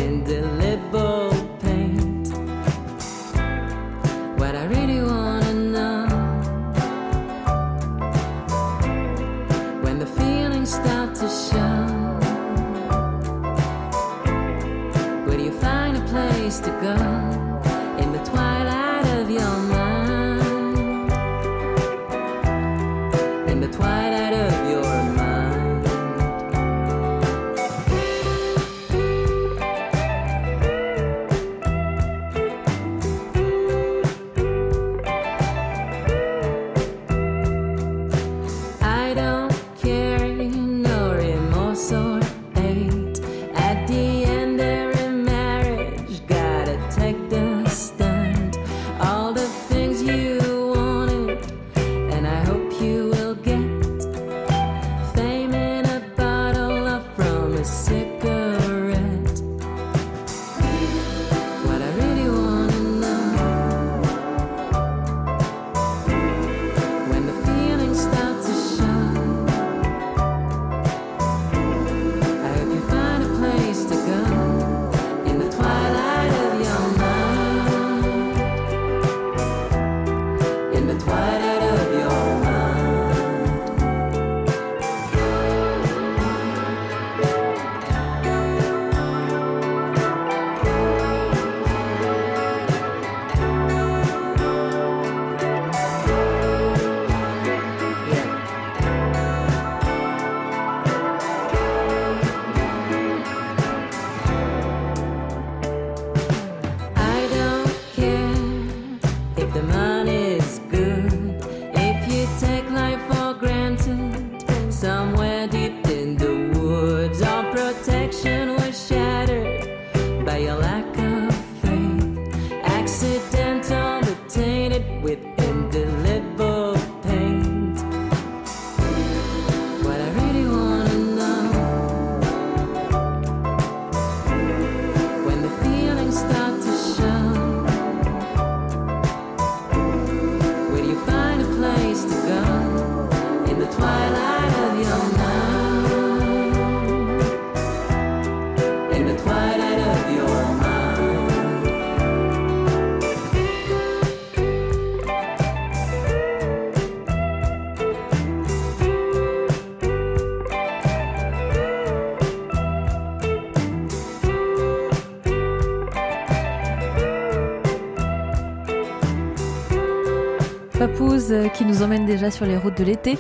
qui 171.54 171.66
nous 171.66 171.84
emmène 171.84 172.06
déjà 172.06 172.32
sur 172.32 172.46
les 172.46 172.58
routes 172.58 172.78
de 172.78 172.84
l'été. 172.84 173.18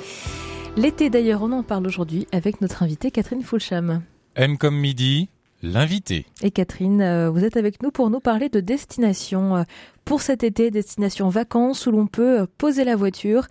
L'été 0.77 1.09
d'ailleurs, 1.09 1.41
on 1.43 1.51
en 1.51 1.63
parle 1.63 1.85
aujourd'hui 1.85 2.27
avec 2.31 2.61
notre 2.61 2.81
invitée 2.81 3.11
Catherine 3.11 3.43
Fulcham. 3.43 4.03
M 4.35 4.57
comme 4.57 4.77
midi, 4.77 5.27
l'invité. 5.63 6.25
Et 6.41 6.51
Catherine, 6.51 7.01
euh, 7.01 7.29
vous 7.29 7.43
êtes 7.43 7.57
avec 7.57 7.81
nous 7.83 7.91
pour 7.91 8.09
nous 8.09 8.19
parler 8.19 8.49
de 8.49 8.59
destination 8.59 9.57
euh, 9.57 9.63
pour 10.05 10.21
cet 10.21 10.43
été, 10.43 10.71
destination 10.71 11.29
vacances 11.29 11.85
où 11.85 11.91
l'on 11.91 12.07
peut 12.07 12.41
euh, 12.41 12.45
poser 12.57 12.83
la 12.83 12.95
voiture, 12.95 13.47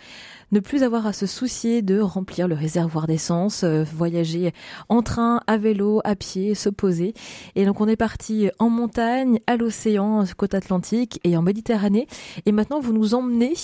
ne 0.53 0.59
plus 0.59 0.83
avoir 0.83 1.07
à 1.07 1.13
se 1.13 1.27
soucier 1.27 1.81
de 1.83 2.01
remplir 2.01 2.49
le 2.49 2.57
réservoir 2.57 3.07
d'essence, 3.07 3.63
voyager 3.63 4.53
en 4.89 5.01
train, 5.01 5.43
à 5.47 5.57
vélo, 5.59 6.01
à 6.03 6.17
pied, 6.17 6.57
se 6.57 6.69
poser. 6.69 7.15
Et 7.55 7.65
donc 7.65 7.81
on 7.81 7.87
est 7.87 7.95
parti 7.95 8.51
en 8.59 8.69
montagne, 8.69 9.39
à 9.47 9.57
l'océan, 9.57 10.25
côte 10.37 10.55
atlantique 10.55 11.21
et 11.23 11.37
en 11.37 11.43
Méditerranée. 11.43 12.09
Et 12.47 12.53
maintenant 12.53 12.81
vous 12.81 12.93
nous 12.93 13.15
emmenez 13.15 13.55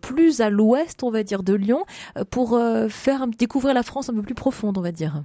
plus 0.00 0.40
à 0.40 0.50
l'ouest, 0.50 1.02
on 1.02 1.10
va 1.10 1.24
dire, 1.24 1.42
de 1.42 1.54
Lyon, 1.54 1.84
pour 2.30 2.56
faire 2.90 3.26
découvrir 3.26 3.74
la 3.74 3.82
France 3.82 4.08
un 4.08 4.14
peu 4.14 4.22
plus 4.22 4.36
profonde, 4.36 4.78
on 4.78 4.82
va 4.82 4.92
dire. 4.92 5.24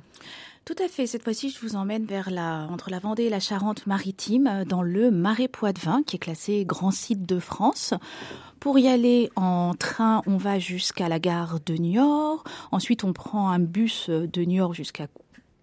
Tout 0.66 0.76
à 0.84 0.88
fait. 0.88 1.06
Cette 1.06 1.22
fois-ci, 1.24 1.52
je 1.52 1.60
vous 1.60 1.76
emmène 1.76 2.06
vers 2.06 2.32
la, 2.32 2.68
entre 2.72 2.90
la 2.90 2.98
Vendée 2.98 3.26
et 3.26 3.30
la 3.30 3.40
Charente-Maritime, 3.40 4.48
euh, 4.48 4.66
dans 4.66 4.82
le 4.82 5.12
Marais 5.12 5.48
Poitevin, 5.48 6.02
qui 6.02 6.16
est 6.16 6.20
classé 6.20 6.66
grand 6.66 6.90
site 6.90 7.24
de 7.24 7.38
France. 7.38 7.94
Pour 8.60 8.80
y 8.80 8.88
aller 8.88 9.30
en 9.36 9.76
train, 9.78 10.24
on 10.26 10.38
va 10.38 10.58
jusqu'à 10.58 11.08
la 11.08 11.20
gare 11.20 11.60
de 11.64 11.76
Niort. 11.76 12.44
Ensuite, 12.72 13.04
on 13.04 13.14
prend 13.14 13.52
un 13.52 13.60
bus 13.60 14.08
euh, 14.10 14.26
de 14.26 14.42
Niort 14.42 14.74
jusqu'à 14.74 15.06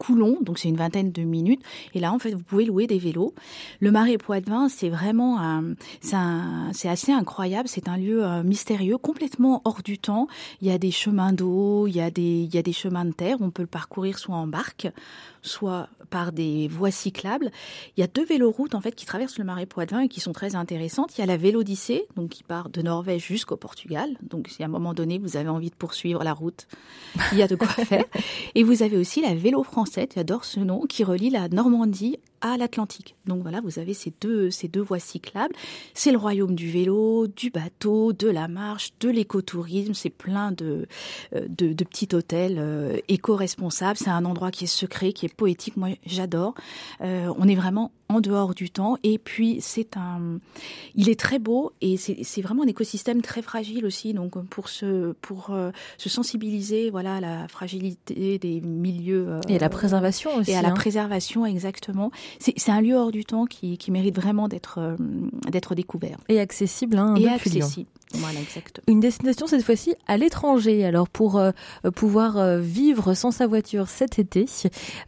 Coulon, 0.03 0.39
donc 0.43 0.59
c'est 0.59 0.69
une 0.69 0.77
vingtaine 0.77 1.13
de 1.13 1.23
minutes. 1.23 1.63
Et 1.95 2.01
là, 2.01 2.13
en 2.13 2.19
fait, 2.19 2.33
vous 2.35 2.43
pouvez 2.43 2.65
louer 2.65 2.89
des 2.89 2.99
vélos. 2.99 3.35
Le 3.79 3.93
Marais 3.93 4.19
Poitevin, 4.19 4.69
c'est 4.69 4.89
vraiment 4.89 5.41
un, 5.41 5.75
c'est 6.01 6.17
un- 6.17 6.71
c'est 6.73 6.89
assez 6.89 7.13
incroyable. 7.13 7.69
C'est 7.69 7.89
un 7.89 7.97
lieu 7.97 8.25
euh, 8.25 8.43
mystérieux, 8.43 8.99
complètement 8.99 9.63
hors 9.65 9.83
du 9.85 9.99
temps. 9.99 10.27
Il 10.61 10.67
y 10.67 10.73
a 10.73 10.79
des 10.79 10.91
chemins 10.91 11.33
d'eau, 11.33 11.87
il 11.87 11.95
y 11.95 12.01
a 12.01 12.11
des, 12.11 12.43
il 12.49 12.53
y 12.53 12.59
a 12.59 12.63
des 12.63 12.73
chemins 12.73 13.05
de 13.05 13.13
terre. 13.13 13.37
On 13.41 13.51
peut 13.51 13.63
le 13.63 13.69
parcourir 13.69 14.19
soit 14.19 14.35
en 14.35 14.49
barque, 14.49 14.89
soit 15.43 15.89
par 16.11 16.33
des 16.33 16.69
voies 16.69 16.91
cyclables. 16.91 17.51
Il 17.97 18.01
y 18.01 18.05
a 18.05 18.07
deux 18.07 18.25
véloroutes 18.25 18.75
en 18.75 18.81
fait 18.81 18.95
qui 18.95 19.07
traversent 19.07 19.39
le 19.39 19.45
Marais 19.45 19.67
Poitevin 19.67 20.01
et 20.01 20.09
qui 20.09 20.21
sont 20.21 20.33
très 20.33 20.55
intéressantes. 20.55 21.17
Il 21.17 21.21
y 21.21 21.25
a 21.25 21.27
la 21.27 21.37
Vélodyssée, 21.37 22.07
donc 22.17 22.31
qui 22.31 22.45
part 22.45 22.71
de 22.71 22.81
Norvège 22.83 23.27
jusqu'au 23.27 23.57
Portugal. 23.57 24.11
Donc 24.23 24.49
si 24.49 24.63
à 24.63 24.67
un 24.67 24.69
moment 24.69 24.95
donné 24.95 25.19
vous 25.19 25.37
avez 25.37 25.49
envie 25.49 25.71
de 25.71 25.75
poursuivre 25.75 26.23
la 26.23 26.33
route, 26.33 26.67
il 27.33 27.39
y 27.39 27.43
a 27.43 27.49
de 27.49 27.57
quoi 27.57 27.67
faire. 27.69 28.05
Et 28.55 28.63
vous 28.63 28.83
avez 28.83 28.97
aussi 28.97 29.21
la 29.21 29.35
Vélo 29.35 29.63
française, 29.63 30.09
j'adore 30.15 30.45
ce 30.45 30.61
nom, 30.61 30.87
qui 30.87 31.05
relie 31.05 31.31
la 31.31 31.49
Normandie 31.49 32.19
à 32.43 32.57
l'Atlantique. 32.57 33.17
Donc 33.27 33.41
voilà, 33.41 33.61
vous 33.61 33.79
avez 33.79 33.95
ces 33.95 34.13
deux, 34.21 34.51
voies 34.83 34.99
cyclables. 34.99 35.55
C'est 35.95 36.13
le 36.13 36.19
royaume 36.19 36.55
du 36.55 36.71
vélo, 36.71 37.29
du 37.29 37.51
bateau, 37.51 38.13
de 38.13 38.29
la 38.29 38.49
marche, 38.49 38.93
de 39.01 39.09
l'écotourisme. 39.09 39.95
C'est 39.95 40.11
plein 40.11 40.53
de, 40.53 40.87
euh, 41.35 41.47
petits 41.49 42.09
hôtels 42.15 42.57
euh, 42.59 42.99
éco-responsables. 43.09 43.97
C'est 43.97 44.11
un 44.11 44.25
endroit 44.25 44.51
qui 44.51 44.65
est 44.65 44.67
secret, 44.67 45.13
qui 45.13 45.27
est 45.27 45.35
poétique. 45.35 45.77
Moi, 45.77 45.91
j'adore. 46.05 46.55
Euh, 47.01 47.33
on 47.39 47.49
est 47.49 47.55
vraiment 47.55 47.93
en 48.17 48.21
dehors 48.21 48.55
du 48.55 48.71
temps. 48.71 48.97
Et 49.03 49.19
puis, 49.19 49.59
c'est 49.61 49.97
un, 49.97 50.39
il 50.95 51.09
est 51.09 51.19
très 51.19 51.39
beau 51.39 51.73
et 51.81 51.97
c'est 51.97 52.43
vraiment 52.43 52.63
un 52.63 52.69
écosystème 52.69 53.23
très 53.23 53.43
fragile 53.43 53.87
aussi. 53.87 54.15
Donc, 54.15 54.43
pour 54.49 54.69
se, 54.69 55.13
pour 55.21 55.51
euh, 55.51 55.71
se 55.99 56.09
sensibiliser, 56.09 56.91
voilà, 56.91 57.17
à 57.17 57.21
la 57.21 57.49
fragilité 57.49 58.39
des 58.39 58.61
milieux 58.61 59.27
euh, 59.29 59.41
Et 59.49 59.59
la 59.59 59.69
préservation 59.69 60.37
aussi. 60.37 60.51
et 60.51 60.57
à 60.57 60.63
la 60.63 60.71
hein. 60.71 60.75
préservation 60.75 61.47
exactement. 61.47 62.11
C'est 62.39 62.71
un 62.71 62.81
lieu 62.81 62.95
hors 62.95 63.13
du 63.13 63.25
temps 63.25 63.47
qui, 63.47 63.79
qui 63.79 63.91
mérite 63.91 64.15
vraiment 64.15 64.49
d'être 64.49 64.79
euh, 64.79 64.97
d'être 65.51 65.75
découvert 65.75 66.19
Et 66.29 66.41
accessible 66.41 66.97
hein, 66.99 67.15
et 67.17 67.49
Lyon. 67.49 67.69
Voilà, 68.15 68.41
exactement. 68.41 68.85
Une 68.89 69.01
destination 69.01 69.47
cette 69.47 69.63
fois-ci 69.63 69.95
à 70.07 70.17
l'étranger. 70.17 70.85
Alors 70.85 71.09
pour 71.09 71.39
euh, 71.39 71.51
pouvoir 71.95 72.37
euh, 72.37 72.61
vivre 72.61 73.15
sans 73.15 73.31
sa 73.31 73.47
voiture 73.47 73.89
cet 73.89 74.19
été, 74.19 74.47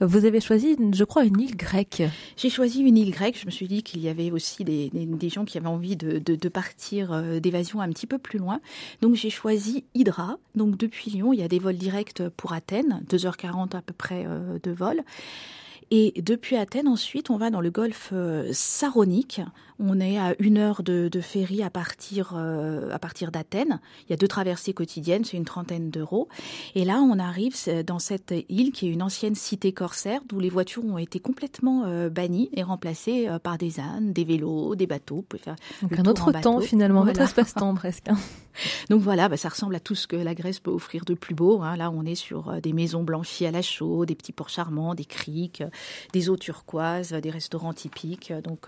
vous 0.00 0.24
avez 0.24 0.40
choisi, 0.40 0.76
je 0.92 1.04
crois, 1.04 1.24
une 1.24 1.40
île 1.40 1.56
grecque. 1.56 2.02
J'ai 2.36 2.50
choisi 2.50 2.80
une 2.80 2.96
île 2.96 3.10
grecque. 3.10 3.38
Je 3.38 3.46
me 3.46 3.50
suis 3.50 3.68
dit 3.68 3.82
qu'il 3.82 4.00
y 4.00 4.08
avait 4.08 4.30
aussi 4.30 4.64
des, 4.64 4.90
des, 4.90 5.06
des 5.06 5.28
gens 5.28 5.44
qui 5.44 5.58
avaient 5.58 5.66
envie 5.66 5.96
de, 5.96 6.18
de, 6.18 6.34
de 6.34 6.48
partir 6.48 7.12
euh, 7.12 7.40
d'évasion 7.40 7.80
un 7.80 7.88
petit 7.90 8.06
peu 8.06 8.18
plus 8.18 8.38
loin. 8.38 8.60
Donc 9.02 9.14
j'ai 9.14 9.30
choisi 9.30 9.84
Hydra. 9.94 10.38
Donc 10.54 10.76
depuis 10.76 11.10
Lyon, 11.10 11.32
il 11.32 11.40
y 11.40 11.42
a 11.42 11.48
des 11.48 11.58
vols 11.58 11.76
directs 11.76 12.22
pour 12.36 12.52
Athènes, 12.52 13.02
2h40 13.08 13.76
à 13.76 13.82
peu 13.82 13.92
près 13.92 14.24
euh, 14.26 14.58
de 14.62 14.70
vol. 14.70 15.02
Et 15.90 16.14
depuis 16.22 16.56
Athènes, 16.56 16.88
ensuite, 16.88 17.28
on 17.28 17.36
va 17.36 17.50
dans 17.50 17.60
le 17.60 17.70
golfe 17.70 18.12
Saronique. 18.52 19.42
On 19.80 19.98
est 20.00 20.18
à 20.18 20.34
une 20.38 20.56
heure 20.58 20.82
de, 20.84 21.08
de 21.08 21.20
ferry 21.20 21.62
à 21.62 21.70
partir, 21.70 22.34
euh, 22.36 22.90
à 22.92 22.98
partir 23.00 23.32
d'Athènes. 23.32 23.80
Il 24.06 24.10
y 24.10 24.12
a 24.12 24.16
deux 24.16 24.28
traversées 24.28 24.72
quotidiennes, 24.72 25.24
c'est 25.24 25.36
une 25.36 25.44
trentaine 25.44 25.90
d'euros. 25.90 26.28
Et 26.76 26.84
là, 26.84 27.00
on 27.00 27.18
arrive 27.18 27.56
dans 27.84 27.98
cette 27.98 28.32
île 28.48 28.70
qui 28.70 28.86
est 28.86 28.90
une 28.92 29.02
ancienne 29.02 29.34
cité 29.34 29.72
corsaire, 29.72 30.20
d'où 30.28 30.38
les 30.38 30.48
voitures 30.48 30.84
ont 30.84 30.98
été 30.98 31.18
complètement 31.18 31.84
euh, 31.86 32.08
bannies 32.08 32.50
et 32.52 32.62
remplacées 32.62 33.26
euh, 33.28 33.40
par 33.40 33.58
des 33.58 33.80
ânes, 33.80 34.12
des 34.12 34.24
vélos, 34.24 34.76
des 34.76 34.86
bateaux. 34.86 35.16
Vous 35.16 35.22
pouvez 35.22 35.42
faire 35.42 35.56
Donc 35.82 35.98
un 35.98 36.04
autre 36.04 36.30
temps 36.40 36.60
finalement, 36.60 37.00
un 37.00 37.04
Voilà. 37.04 37.22
autre 37.24 37.38
espace-temps 37.38 37.74
presque. 37.74 38.08
hein. 38.08 38.16
Donc 38.90 39.00
voilà, 39.02 39.28
bah, 39.28 39.36
ça 39.36 39.48
ressemble 39.48 39.74
à 39.74 39.80
tout 39.80 39.96
ce 39.96 40.06
que 40.06 40.14
la 40.14 40.36
Grèce 40.36 40.60
peut 40.60 40.70
offrir 40.70 41.04
de 41.04 41.14
plus 41.14 41.34
beau. 41.34 41.62
hein. 41.62 41.76
Là, 41.76 41.90
on 41.90 42.04
est 42.04 42.14
sur 42.14 42.60
des 42.62 42.72
maisons 42.72 43.02
blanchies 43.02 43.46
à 43.46 43.50
la 43.50 43.62
chaux, 43.62 44.06
des 44.06 44.14
petits 44.14 44.30
ports 44.30 44.48
charmants, 44.48 44.94
des 44.94 45.04
criques, 45.04 45.64
des 46.12 46.30
eaux 46.30 46.36
turquoises, 46.36 47.10
des 47.14 47.30
restaurants 47.30 47.72
typiques. 47.72 48.32
Donc 48.44 48.66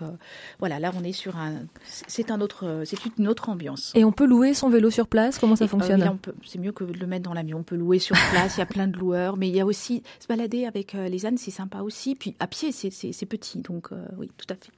voilà, 0.59 0.79
là, 0.79 0.91
on 0.97 1.03
est 1.03 1.13
sur 1.13 1.37
un, 1.37 1.65
c'est 1.85 2.31
un 2.31 2.41
autre, 2.41 2.83
c'est 2.85 2.97
une 3.17 3.27
autre 3.27 3.49
ambiance. 3.49 3.91
Et 3.95 4.03
on 4.03 4.11
peut 4.11 4.25
louer 4.25 4.53
son 4.53 4.69
vélo 4.69 4.89
sur 4.89 5.07
place 5.07 5.37
Comment 5.39 5.55
ça 5.55 5.65
Et, 5.65 5.67
euh, 5.67 5.69
fonctionne 5.69 6.17
c'est 6.45 6.59
mieux 6.59 6.71
que 6.71 6.83
de 6.83 6.97
le 6.97 7.07
mettre 7.07 7.23
dans 7.23 7.33
l'avion. 7.33 7.59
On 7.59 7.63
peut 7.63 7.75
louer 7.75 7.99
sur 7.99 8.15
place. 8.31 8.55
il 8.55 8.59
y 8.59 8.63
a 8.63 8.65
plein 8.65 8.87
de 8.87 8.97
loueurs, 8.97 9.37
mais 9.37 9.47
il 9.47 9.55
y 9.55 9.61
a 9.61 9.65
aussi 9.65 10.03
se 10.19 10.27
balader 10.27 10.65
avec 10.65 10.95
euh, 10.95 11.07
les 11.07 11.25
ânes, 11.25 11.37
c'est 11.37 11.51
sympa 11.51 11.81
aussi. 11.81 12.15
Puis 12.15 12.35
à 12.39 12.47
pied, 12.47 12.71
c'est, 12.71 13.25
petit, 13.25 13.59
donc 13.59 13.91
euh, 13.91 14.05
oui, 14.17 14.29
tout 14.37 14.47
à 14.49 14.55
fait. 14.55 14.71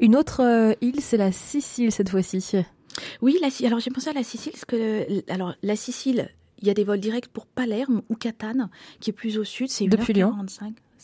Une 0.00 0.16
autre 0.16 0.76
île, 0.80 1.00
c'est 1.00 1.16
la 1.16 1.32
Sicile 1.32 1.92
cette 1.92 2.08
fois-ci. 2.08 2.56
Oui, 3.20 3.38
la, 3.40 3.48
alors 3.66 3.78
j'ai 3.78 3.90
pensé 3.90 4.10
à 4.10 4.12
la 4.12 4.24
Sicile 4.24 4.52
parce 4.52 4.64
que 4.64 5.30
alors 5.30 5.54
la 5.62 5.76
Sicile, 5.76 6.28
il 6.60 6.68
y 6.68 6.70
a 6.70 6.74
des 6.74 6.84
vols 6.84 7.00
directs 7.00 7.28
pour 7.28 7.46
Palerme 7.46 8.02
ou 8.08 8.16
Catane, 8.16 8.70
qui 9.00 9.10
est 9.10 9.12
plus 9.12 9.38
au 9.38 9.44
sud, 9.44 9.68
c'est 9.70 9.86
Depuis 9.86 10.12
Lyon 10.12 10.34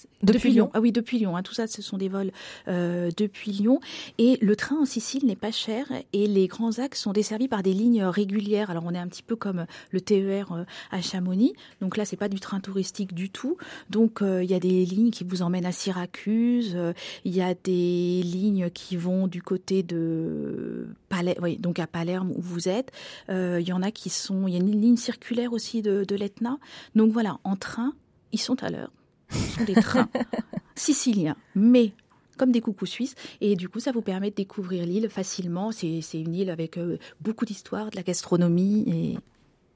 1h45. 0.06 0.32
Depuis 0.32 0.50
Lyon. 0.50 0.70
Ah 0.74 0.80
oui, 0.80 0.92
depuis 0.92 1.18
Lyon. 1.18 1.36
hein, 1.36 1.42
tout 1.42 1.54
ça, 1.54 1.66
ce 1.66 1.82
sont 1.82 1.98
des 1.98 2.08
vols 2.08 2.30
euh, 2.68 3.10
depuis 3.16 3.50
Lyon. 3.52 3.80
Et 4.18 4.38
le 4.40 4.56
train 4.56 4.76
en 4.80 4.84
Sicile 4.84 5.26
n'est 5.26 5.36
pas 5.36 5.50
cher 5.52 5.86
et 6.12 6.26
les 6.26 6.46
grands 6.46 6.78
axes 6.78 7.00
sont 7.02 7.12
desservis 7.12 7.48
par 7.48 7.62
des 7.62 7.72
lignes 7.72 8.04
régulières. 8.04 8.70
Alors 8.70 8.84
on 8.86 8.92
est 8.94 8.98
un 8.98 9.08
petit 9.08 9.22
peu 9.22 9.36
comme 9.36 9.66
le 9.90 10.00
TER 10.00 10.52
euh, 10.52 10.64
à 10.90 11.00
Chamonix. 11.00 11.54
Donc 11.80 11.96
là, 11.96 12.04
c'est 12.04 12.16
pas 12.16 12.28
du 12.28 12.40
train 12.40 12.60
touristique 12.60 13.14
du 13.14 13.30
tout. 13.30 13.56
Donc 13.90 14.22
euh, 14.22 14.42
il 14.44 14.50
y 14.50 14.54
a 14.54 14.60
des 14.60 14.84
lignes 14.84 15.10
qui 15.10 15.24
vous 15.24 15.42
emmènent 15.42 15.66
à 15.66 15.72
Syracuse. 15.72 16.72
euh, 16.74 16.92
Il 17.24 17.34
y 17.34 17.42
a 17.42 17.54
des 17.54 18.22
lignes 18.22 18.70
qui 18.70 18.96
vont 18.96 19.26
du 19.26 19.42
côté 19.42 19.82
de 19.82 20.88
Palerme, 21.08 21.38
oui, 21.42 21.56
donc 21.58 21.78
à 21.78 21.86
Palerme 21.86 22.30
où 22.32 22.40
vous 22.40 22.68
êtes. 22.68 22.92
Euh, 23.30 23.58
Il 23.60 23.68
y 23.68 23.72
en 23.72 23.82
a 23.82 23.90
qui 23.90 24.10
sont. 24.10 24.46
Il 24.46 24.54
y 24.54 24.56
a 24.56 24.60
une 24.60 24.80
ligne 24.80 24.96
circulaire 24.96 25.52
aussi 25.52 25.82
de, 25.82 26.04
de 26.06 26.14
l'Etna. 26.16 26.58
Donc 26.94 27.12
voilà, 27.12 27.38
en 27.44 27.56
train, 27.56 27.92
ils 28.32 28.38
sont 28.40 28.62
à 28.62 28.70
l'heure. 28.70 28.90
Ce 29.30 29.58
sont 29.58 29.64
des 29.64 29.74
trains 29.74 30.08
siciliens, 30.74 31.36
mais 31.54 31.92
comme 32.36 32.52
des 32.52 32.60
coucous 32.60 32.86
suisses. 32.86 33.14
Et 33.40 33.56
du 33.56 33.68
coup, 33.68 33.80
ça 33.80 33.92
vous 33.92 34.02
permet 34.02 34.30
de 34.30 34.36
découvrir 34.36 34.86
l'île 34.86 35.08
facilement. 35.10 35.72
C'est 35.72 36.00
une 36.14 36.34
île 36.34 36.50
avec 36.50 36.78
euh, 36.78 36.98
beaucoup 37.20 37.44
d'histoire, 37.44 37.90
de 37.90 37.96
la 37.96 38.02
gastronomie 38.02 38.84
et 38.86 39.18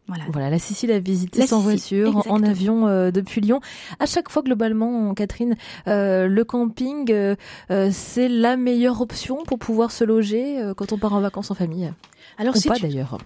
voilà. 0.09 0.25
Voilà, 0.31 0.51
la 0.51 0.59
Sicile 0.59 0.91
à 0.91 0.99
visiter 0.99 1.41
La 1.41 1.47
sans 1.47 1.61
Sicile, 1.71 2.05
voiture, 2.05 2.31
en 2.31 2.43
avion 2.43 2.89
euh, 2.89 3.11
depuis 3.11 3.41
Lyon. 3.41 3.61
À 4.01 4.07
chaque 4.07 4.29
fois, 4.29 4.43
globalement, 4.43 5.15
Catherine, 5.15 5.57
euh, 5.87 6.27
le 6.27 6.45
camping, 6.45 7.11
euh, 7.13 7.37
c'est 7.93 8.29
la 8.29 8.57
meilleure 8.57 9.01
option 9.01 9.45
pour 9.45 9.59
pouvoir 9.59 9.93
se 9.93 10.03
loger 10.03 10.61
quand 10.77 10.93
on 10.93 10.99
part 10.99 11.15
en 11.15 11.21
vacances 11.21 11.51
en 11.51 11.55
famille? 11.55 11.93
Alors 12.37 12.57
Ou 12.57 12.69
pas 12.69 12.79
d'ailleurs. 12.79 13.19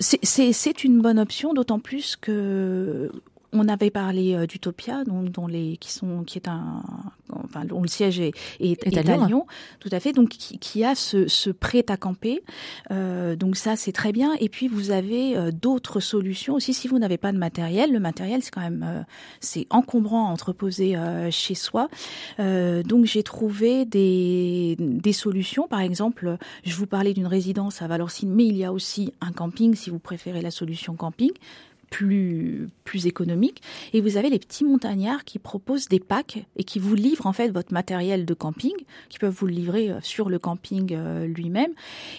c'est 0.00 0.84
une 0.84 1.00
bonne 1.00 1.18
option, 1.18 1.54
d'autant 1.54 1.78
plus 1.78 2.16
que 2.16 3.10
on 3.52 3.68
avait 3.68 3.90
parlé 3.90 4.34
euh, 4.34 4.46
d'Utopia, 4.46 5.04
dont, 5.04 5.22
dont 5.22 5.46
les 5.46 5.76
qui 5.78 5.92
sont 5.92 6.24
qui 6.24 6.38
est 6.38 6.48
un 6.48 6.82
enfin 7.32 7.64
dont 7.64 7.82
le 7.82 7.88
siège 7.88 8.20
est, 8.20 8.32
est, 8.60 8.86
Est 8.86 8.98
à 8.98 9.02
Lyon. 9.02 9.26
Lyon, 9.26 9.46
tout 9.80 9.88
à 9.92 10.00
fait. 10.00 10.12
Donc 10.12 10.30
qui, 10.30 10.58
qui 10.58 10.84
a 10.84 10.94
ce, 10.94 11.26
ce 11.28 11.50
prêt 11.50 11.84
à 11.88 11.96
camper. 11.96 12.42
Euh, 12.90 13.36
donc 13.36 13.56
ça 13.56 13.76
c'est 13.76 13.92
très 13.92 14.12
bien. 14.12 14.34
Et 14.40 14.48
puis 14.48 14.68
vous 14.68 14.90
avez 14.90 15.36
euh, 15.36 15.50
d'autres 15.50 16.00
solutions 16.00 16.54
aussi 16.54 16.74
si 16.74 16.88
vous 16.88 16.98
n'avez 16.98 17.18
pas 17.18 17.32
de 17.32 17.38
matériel. 17.38 17.92
Le 17.92 18.00
matériel 18.00 18.42
c'est 18.42 18.50
quand 18.50 18.60
même 18.60 18.84
euh, 18.86 19.02
c'est 19.40 19.66
encombrant 19.70 20.28
à 20.28 20.30
entreposer 20.30 20.96
chez 21.30 21.54
soi. 21.54 21.88
Euh, 22.38 22.82
donc 22.82 23.04
j'ai 23.04 23.22
trouvé 23.22 23.84
des 23.84 24.76
des 24.78 25.12
solutions. 25.12 25.68
Par 25.68 25.80
exemple, 25.80 26.36
je 26.64 26.74
vous 26.74 26.86
parlais 26.86 27.14
d'une 27.14 27.26
résidence 27.26 27.82
à 27.82 27.86
Valorcine, 27.86 28.32
mais 28.32 28.46
il 28.46 28.56
y 28.56 28.64
a 28.64 28.72
aussi 28.72 29.12
un 29.20 29.32
camping 29.32 29.74
si 29.74 29.90
vous 29.90 29.98
préférez 29.98 30.42
la 30.42 30.50
solution 30.50 30.94
camping 30.94 31.32
plus 31.90 32.68
plus 32.84 33.06
économique 33.06 33.62
et 33.92 34.00
vous 34.00 34.16
avez 34.16 34.28
les 34.30 34.38
petits 34.38 34.64
montagnards 34.64 35.24
qui 35.24 35.38
proposent 35.38 35.88
des 35.88 36.00
packs 36.00 36.44
et 36.56 36.64
qui 36.64 36.78
vous 36.78 36.94
livrent 36.94 37.26
en 37.26 37.32
fait 37.32 37.48
votre 37.48 37.72
matériel 37.72 38.24
de 38.26 38.34
camping 38.34 38.74
qui 39.08 39.18
peuvent 39.18 39.34
vous 39.34 39.46
le 39.46 39.52
livrer 39.52 39.90
euh, 39.90 39.98
sur 40.02 40.28
le 40.28 40.38
camping 40.38 40.92
euh, 40.94 41.26
lui-même 41.26 41.72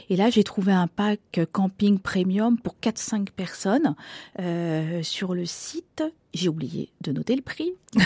et 0.09 0.15
là 0.15 0.29
j'ai 0.29 0.43
trouvé 0.43 0.71
un 0.71 0.87
pack 0.87 1.41
camping 1.51 1.99
premium 1.99 2.57
pour 2.57 2.75
4-5 2.81 3.27
personnes 3.35 3.95
euh, 4.39 5.03
sur 5.03 5.33
le 5.33 5.45
site 5.45 6.03
j'ai 6.33 6.49
oublié 6.49 6.89
de 7.01 7.11
noter 7.11 7.35
le 7.35 7.41
prix 7.41 7.71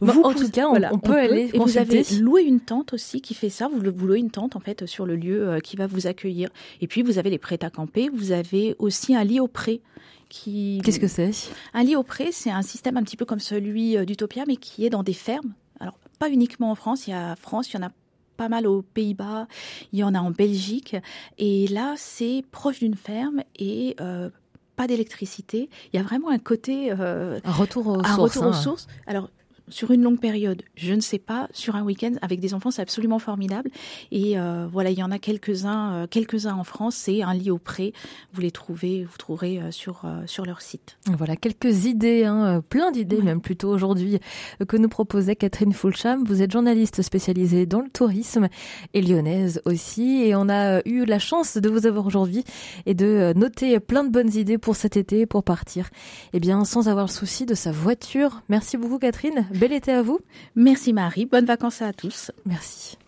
Bon, 0.00 0.22
en 0.24 0.32
tout 0.32 0.48
cas, 0.50 0.68
on- 0.68 0.74
on 0.94 0.98
peut 0.98 1.16
aller 1.16 1.50
et 1.52 1.58
vous 1.58 1.76
avez 1.78 2.02
loué 2.20 2.42
une 2.42 2.60
tente 2.60 2.92
aussi 2.94 3.20
qui 3.20 3.34
fait 3.34 3.50
ça. 3.50 3.68
Vous, 3.68 3.80
vous 3.94 4.06
louez 4.06 4.18
une 4.18 4.30
tente 4.30 4.56
en 4.56 4.60
fait 4.60 4.86
sur 4.86 5.04
le 5.06 5.16
lieu 5.16 5.58
qui 5.62 5.76
va 5.76 5.86
vous 5.86 6.06
accueillir. 6.06 6.48
Et 6.80 6.86
puis 6.86 7.02
vous 7.02 7.18
avez 7.18 7.28
les 7.30 7.38
prêts 7.38 7.62
à 7.62 7.68
camper. 7.70 8.08
Vous 8.12 8.32
avez 8.32 8.74
aussi 8.78 9.14
un 9.14 9.24
lit 9.24 9.40
au 9.40 9.48
pré. 9.48 9.80
Qui... 10.28 10.80
Qu'est-ce 10.84 11.00
que 11.00 11.08
c'est? 11.08 11.30
Un 11.74 11.84
lit 11.84 11.96
au 11.96 12.02
pré, 12.02 12.32
c'est 12.32 12.50
un 12.50 12.62
système 12.62 12.96
un 12.96 13.02
petit 13.02 13.16
peu 13.16 13.24
comme 13.24 13.40
celui 13.40 13.96
euh, 13.96 14.04
d'Utopia, 14.04 14.44
mais 14.46 14.56
qui 14.56 14.84
est 14.84 14.90
dans 14.90 15.02
des 15.02 15.12
fermes. 15.12 15.52
Alors 15.80 15.98
pas 16.18 16.30
uniquement 16.30 16.70
en 16.70 16.74
France. 16.74 17.06
Il 17.06 17.10
y 17.10 17.14
a 17.14 17.36
France, 17.36 17.70
il 17.72 17.76
y 17.76 17.78
en 17.78 17.86
a 17.86 17.92
pas 18.36 18.48
mal 18.48 18.66
aux 18.66 18.82
Pays-Bas, 18.82 19.46
il 19.92 19.98
y 19.98 20.04
en 20.04 20.14
a 20.14 20.20
en 20.20 20.30
Belgique. 20.30 20.96
Et 21.38 21.66
là, 21.68 21.94
c'est 21.96 22.44
proche 22.50 22.80
d'une 22.80 22.96
ferme 22.96 23.42
et 23.58 23.96
euh, 24.00 24.30
pas 24.76 24.86
d'électricité. 24.86 25.70
Il 25.92 25.96
y 25.96 26.00
a 26.00 26.02
vraiment 26.02 26.28
un 26.28 26.38
côté 26.38 26.92
euh, 26.92 27.40
Un 27.44 27.52
retour 27.52 27.86
aux 27.86 28.00
un 28.00 28.04
sources. 28.04 28.18
retour 28.18 28.44
hein. 28.44 28.48
aux 28.50 28.52
sources. 28.52 28.86
Alors, 29.06 29.30
sur 29.68 29.90
une 29.90 30.02
longue 30.02 30.20
période, 30.20 30.62
je 30.76 30.92
ne 30.94 31.00
sais 31.00 31.18
pas. 31.18 31.48
Sur 31.52 31.76
un 31.76 31.82
week-end 31.82 32.12
avec 32.22 32.40
des 32.40 32.54
enfants, 32.54 32.70
c'est 32.70 32.82
absolument 32.82 33.18
formidable. 33.18 33.70
Et 34.12 34.38
euh, 34.38 34.66
voilà, 34.70 34.90
il 34.90 34.98
y 34.98 35.02
en 35.02 35.10
a 35.10 35.18
quelques-uns, 35.18 35.92
euh, 35.92 36.06
quelques-uns 36.06 36.54
en 36.54 36.64
France. 36.64 36.94
C'est 36.94 37.22
un 37.22 37.34
lit 37.34 37.50
au 37.50 37.58
pré. 37.58 37.92
Vous 38.32 38.40
les 38.40 38.50
trouvez, 38.50 39.04
vous 39.04 39.16
trouverez 39.18 39.58
euh, 39.58 39.70
sur 39.70 40.04
sur 40.26 40.44
leur 40.44 40.60
site. 40.60 40.98
Voilà 41.06 41.36
quelques 41.36 41.86
idées, 41.86 42.24
hein, 42.24 42.62
plein 42.68 42.90
d'idées 42.90 43.22
même 43.22 43.40
plutôt 43.40 43.70
aujourd'hui 43.70 44.18
que 44.66 44.76
nous 44.76 44.88
proposait 44.88 45.36
Catherine 45.36 45.72
Fulcham. 45.72 46.24
Vous 46.24 46.42
êtes 46.42 46.52
journaliste 46.52 47.02
spécialisée 47.02 47.66
dans 47.66 47.80
le 47.80 47.88
tourisme 47.88 48.48
et 48.94 49.02
lyonnaise 49.02 49.60
aussi, 49.64 50.22
et 50.22 50.34
on 50.36 50.48
a 50.48 50.80
eu 50.86 51.04
la 51.04 51.18
chance 51.18 51.56
de 51.56 51.68
vous 51.68 51.86
avoir 51.86 52.06
aujourd'hui 52.06 52.44
et 52.84 52.94
de 52.94 53.32
noter 53.36 53.80
plein 53.80 54.04
de 54.04 54.10
bonnes 54.10 54.32
idées 54.34 54.58
pour 54.58 54.76
cet 54.76 54.96
été, 54.96 55.26
pour 55.26 55.42
partir, 55.42 55.88
eh 56.32 56.40
bien 56.40 56.64
sans 56.64 56.88
avoir 56.88 57.06
le 57.06 57.12
souci 57.12 57.46
de 57.46 57.54
sa 57.54 57.72
voiture. 57.72 58.42
Merci 58.48 58.76
beaucoup 58.76 58.98
Catherine, 58.98 59.46
bel 59.56 59.72
été 59.72 59.92
à 59.92 60.02
vous. 60.02 60.20
Merci 60.54 60.92
Marie. 60.92 61.26
Bonnes 61.26 61.46
vacances 61.46 61.82
à 61.82 61.92
tous. 61.92 62.30
Merci. 62.44 62.98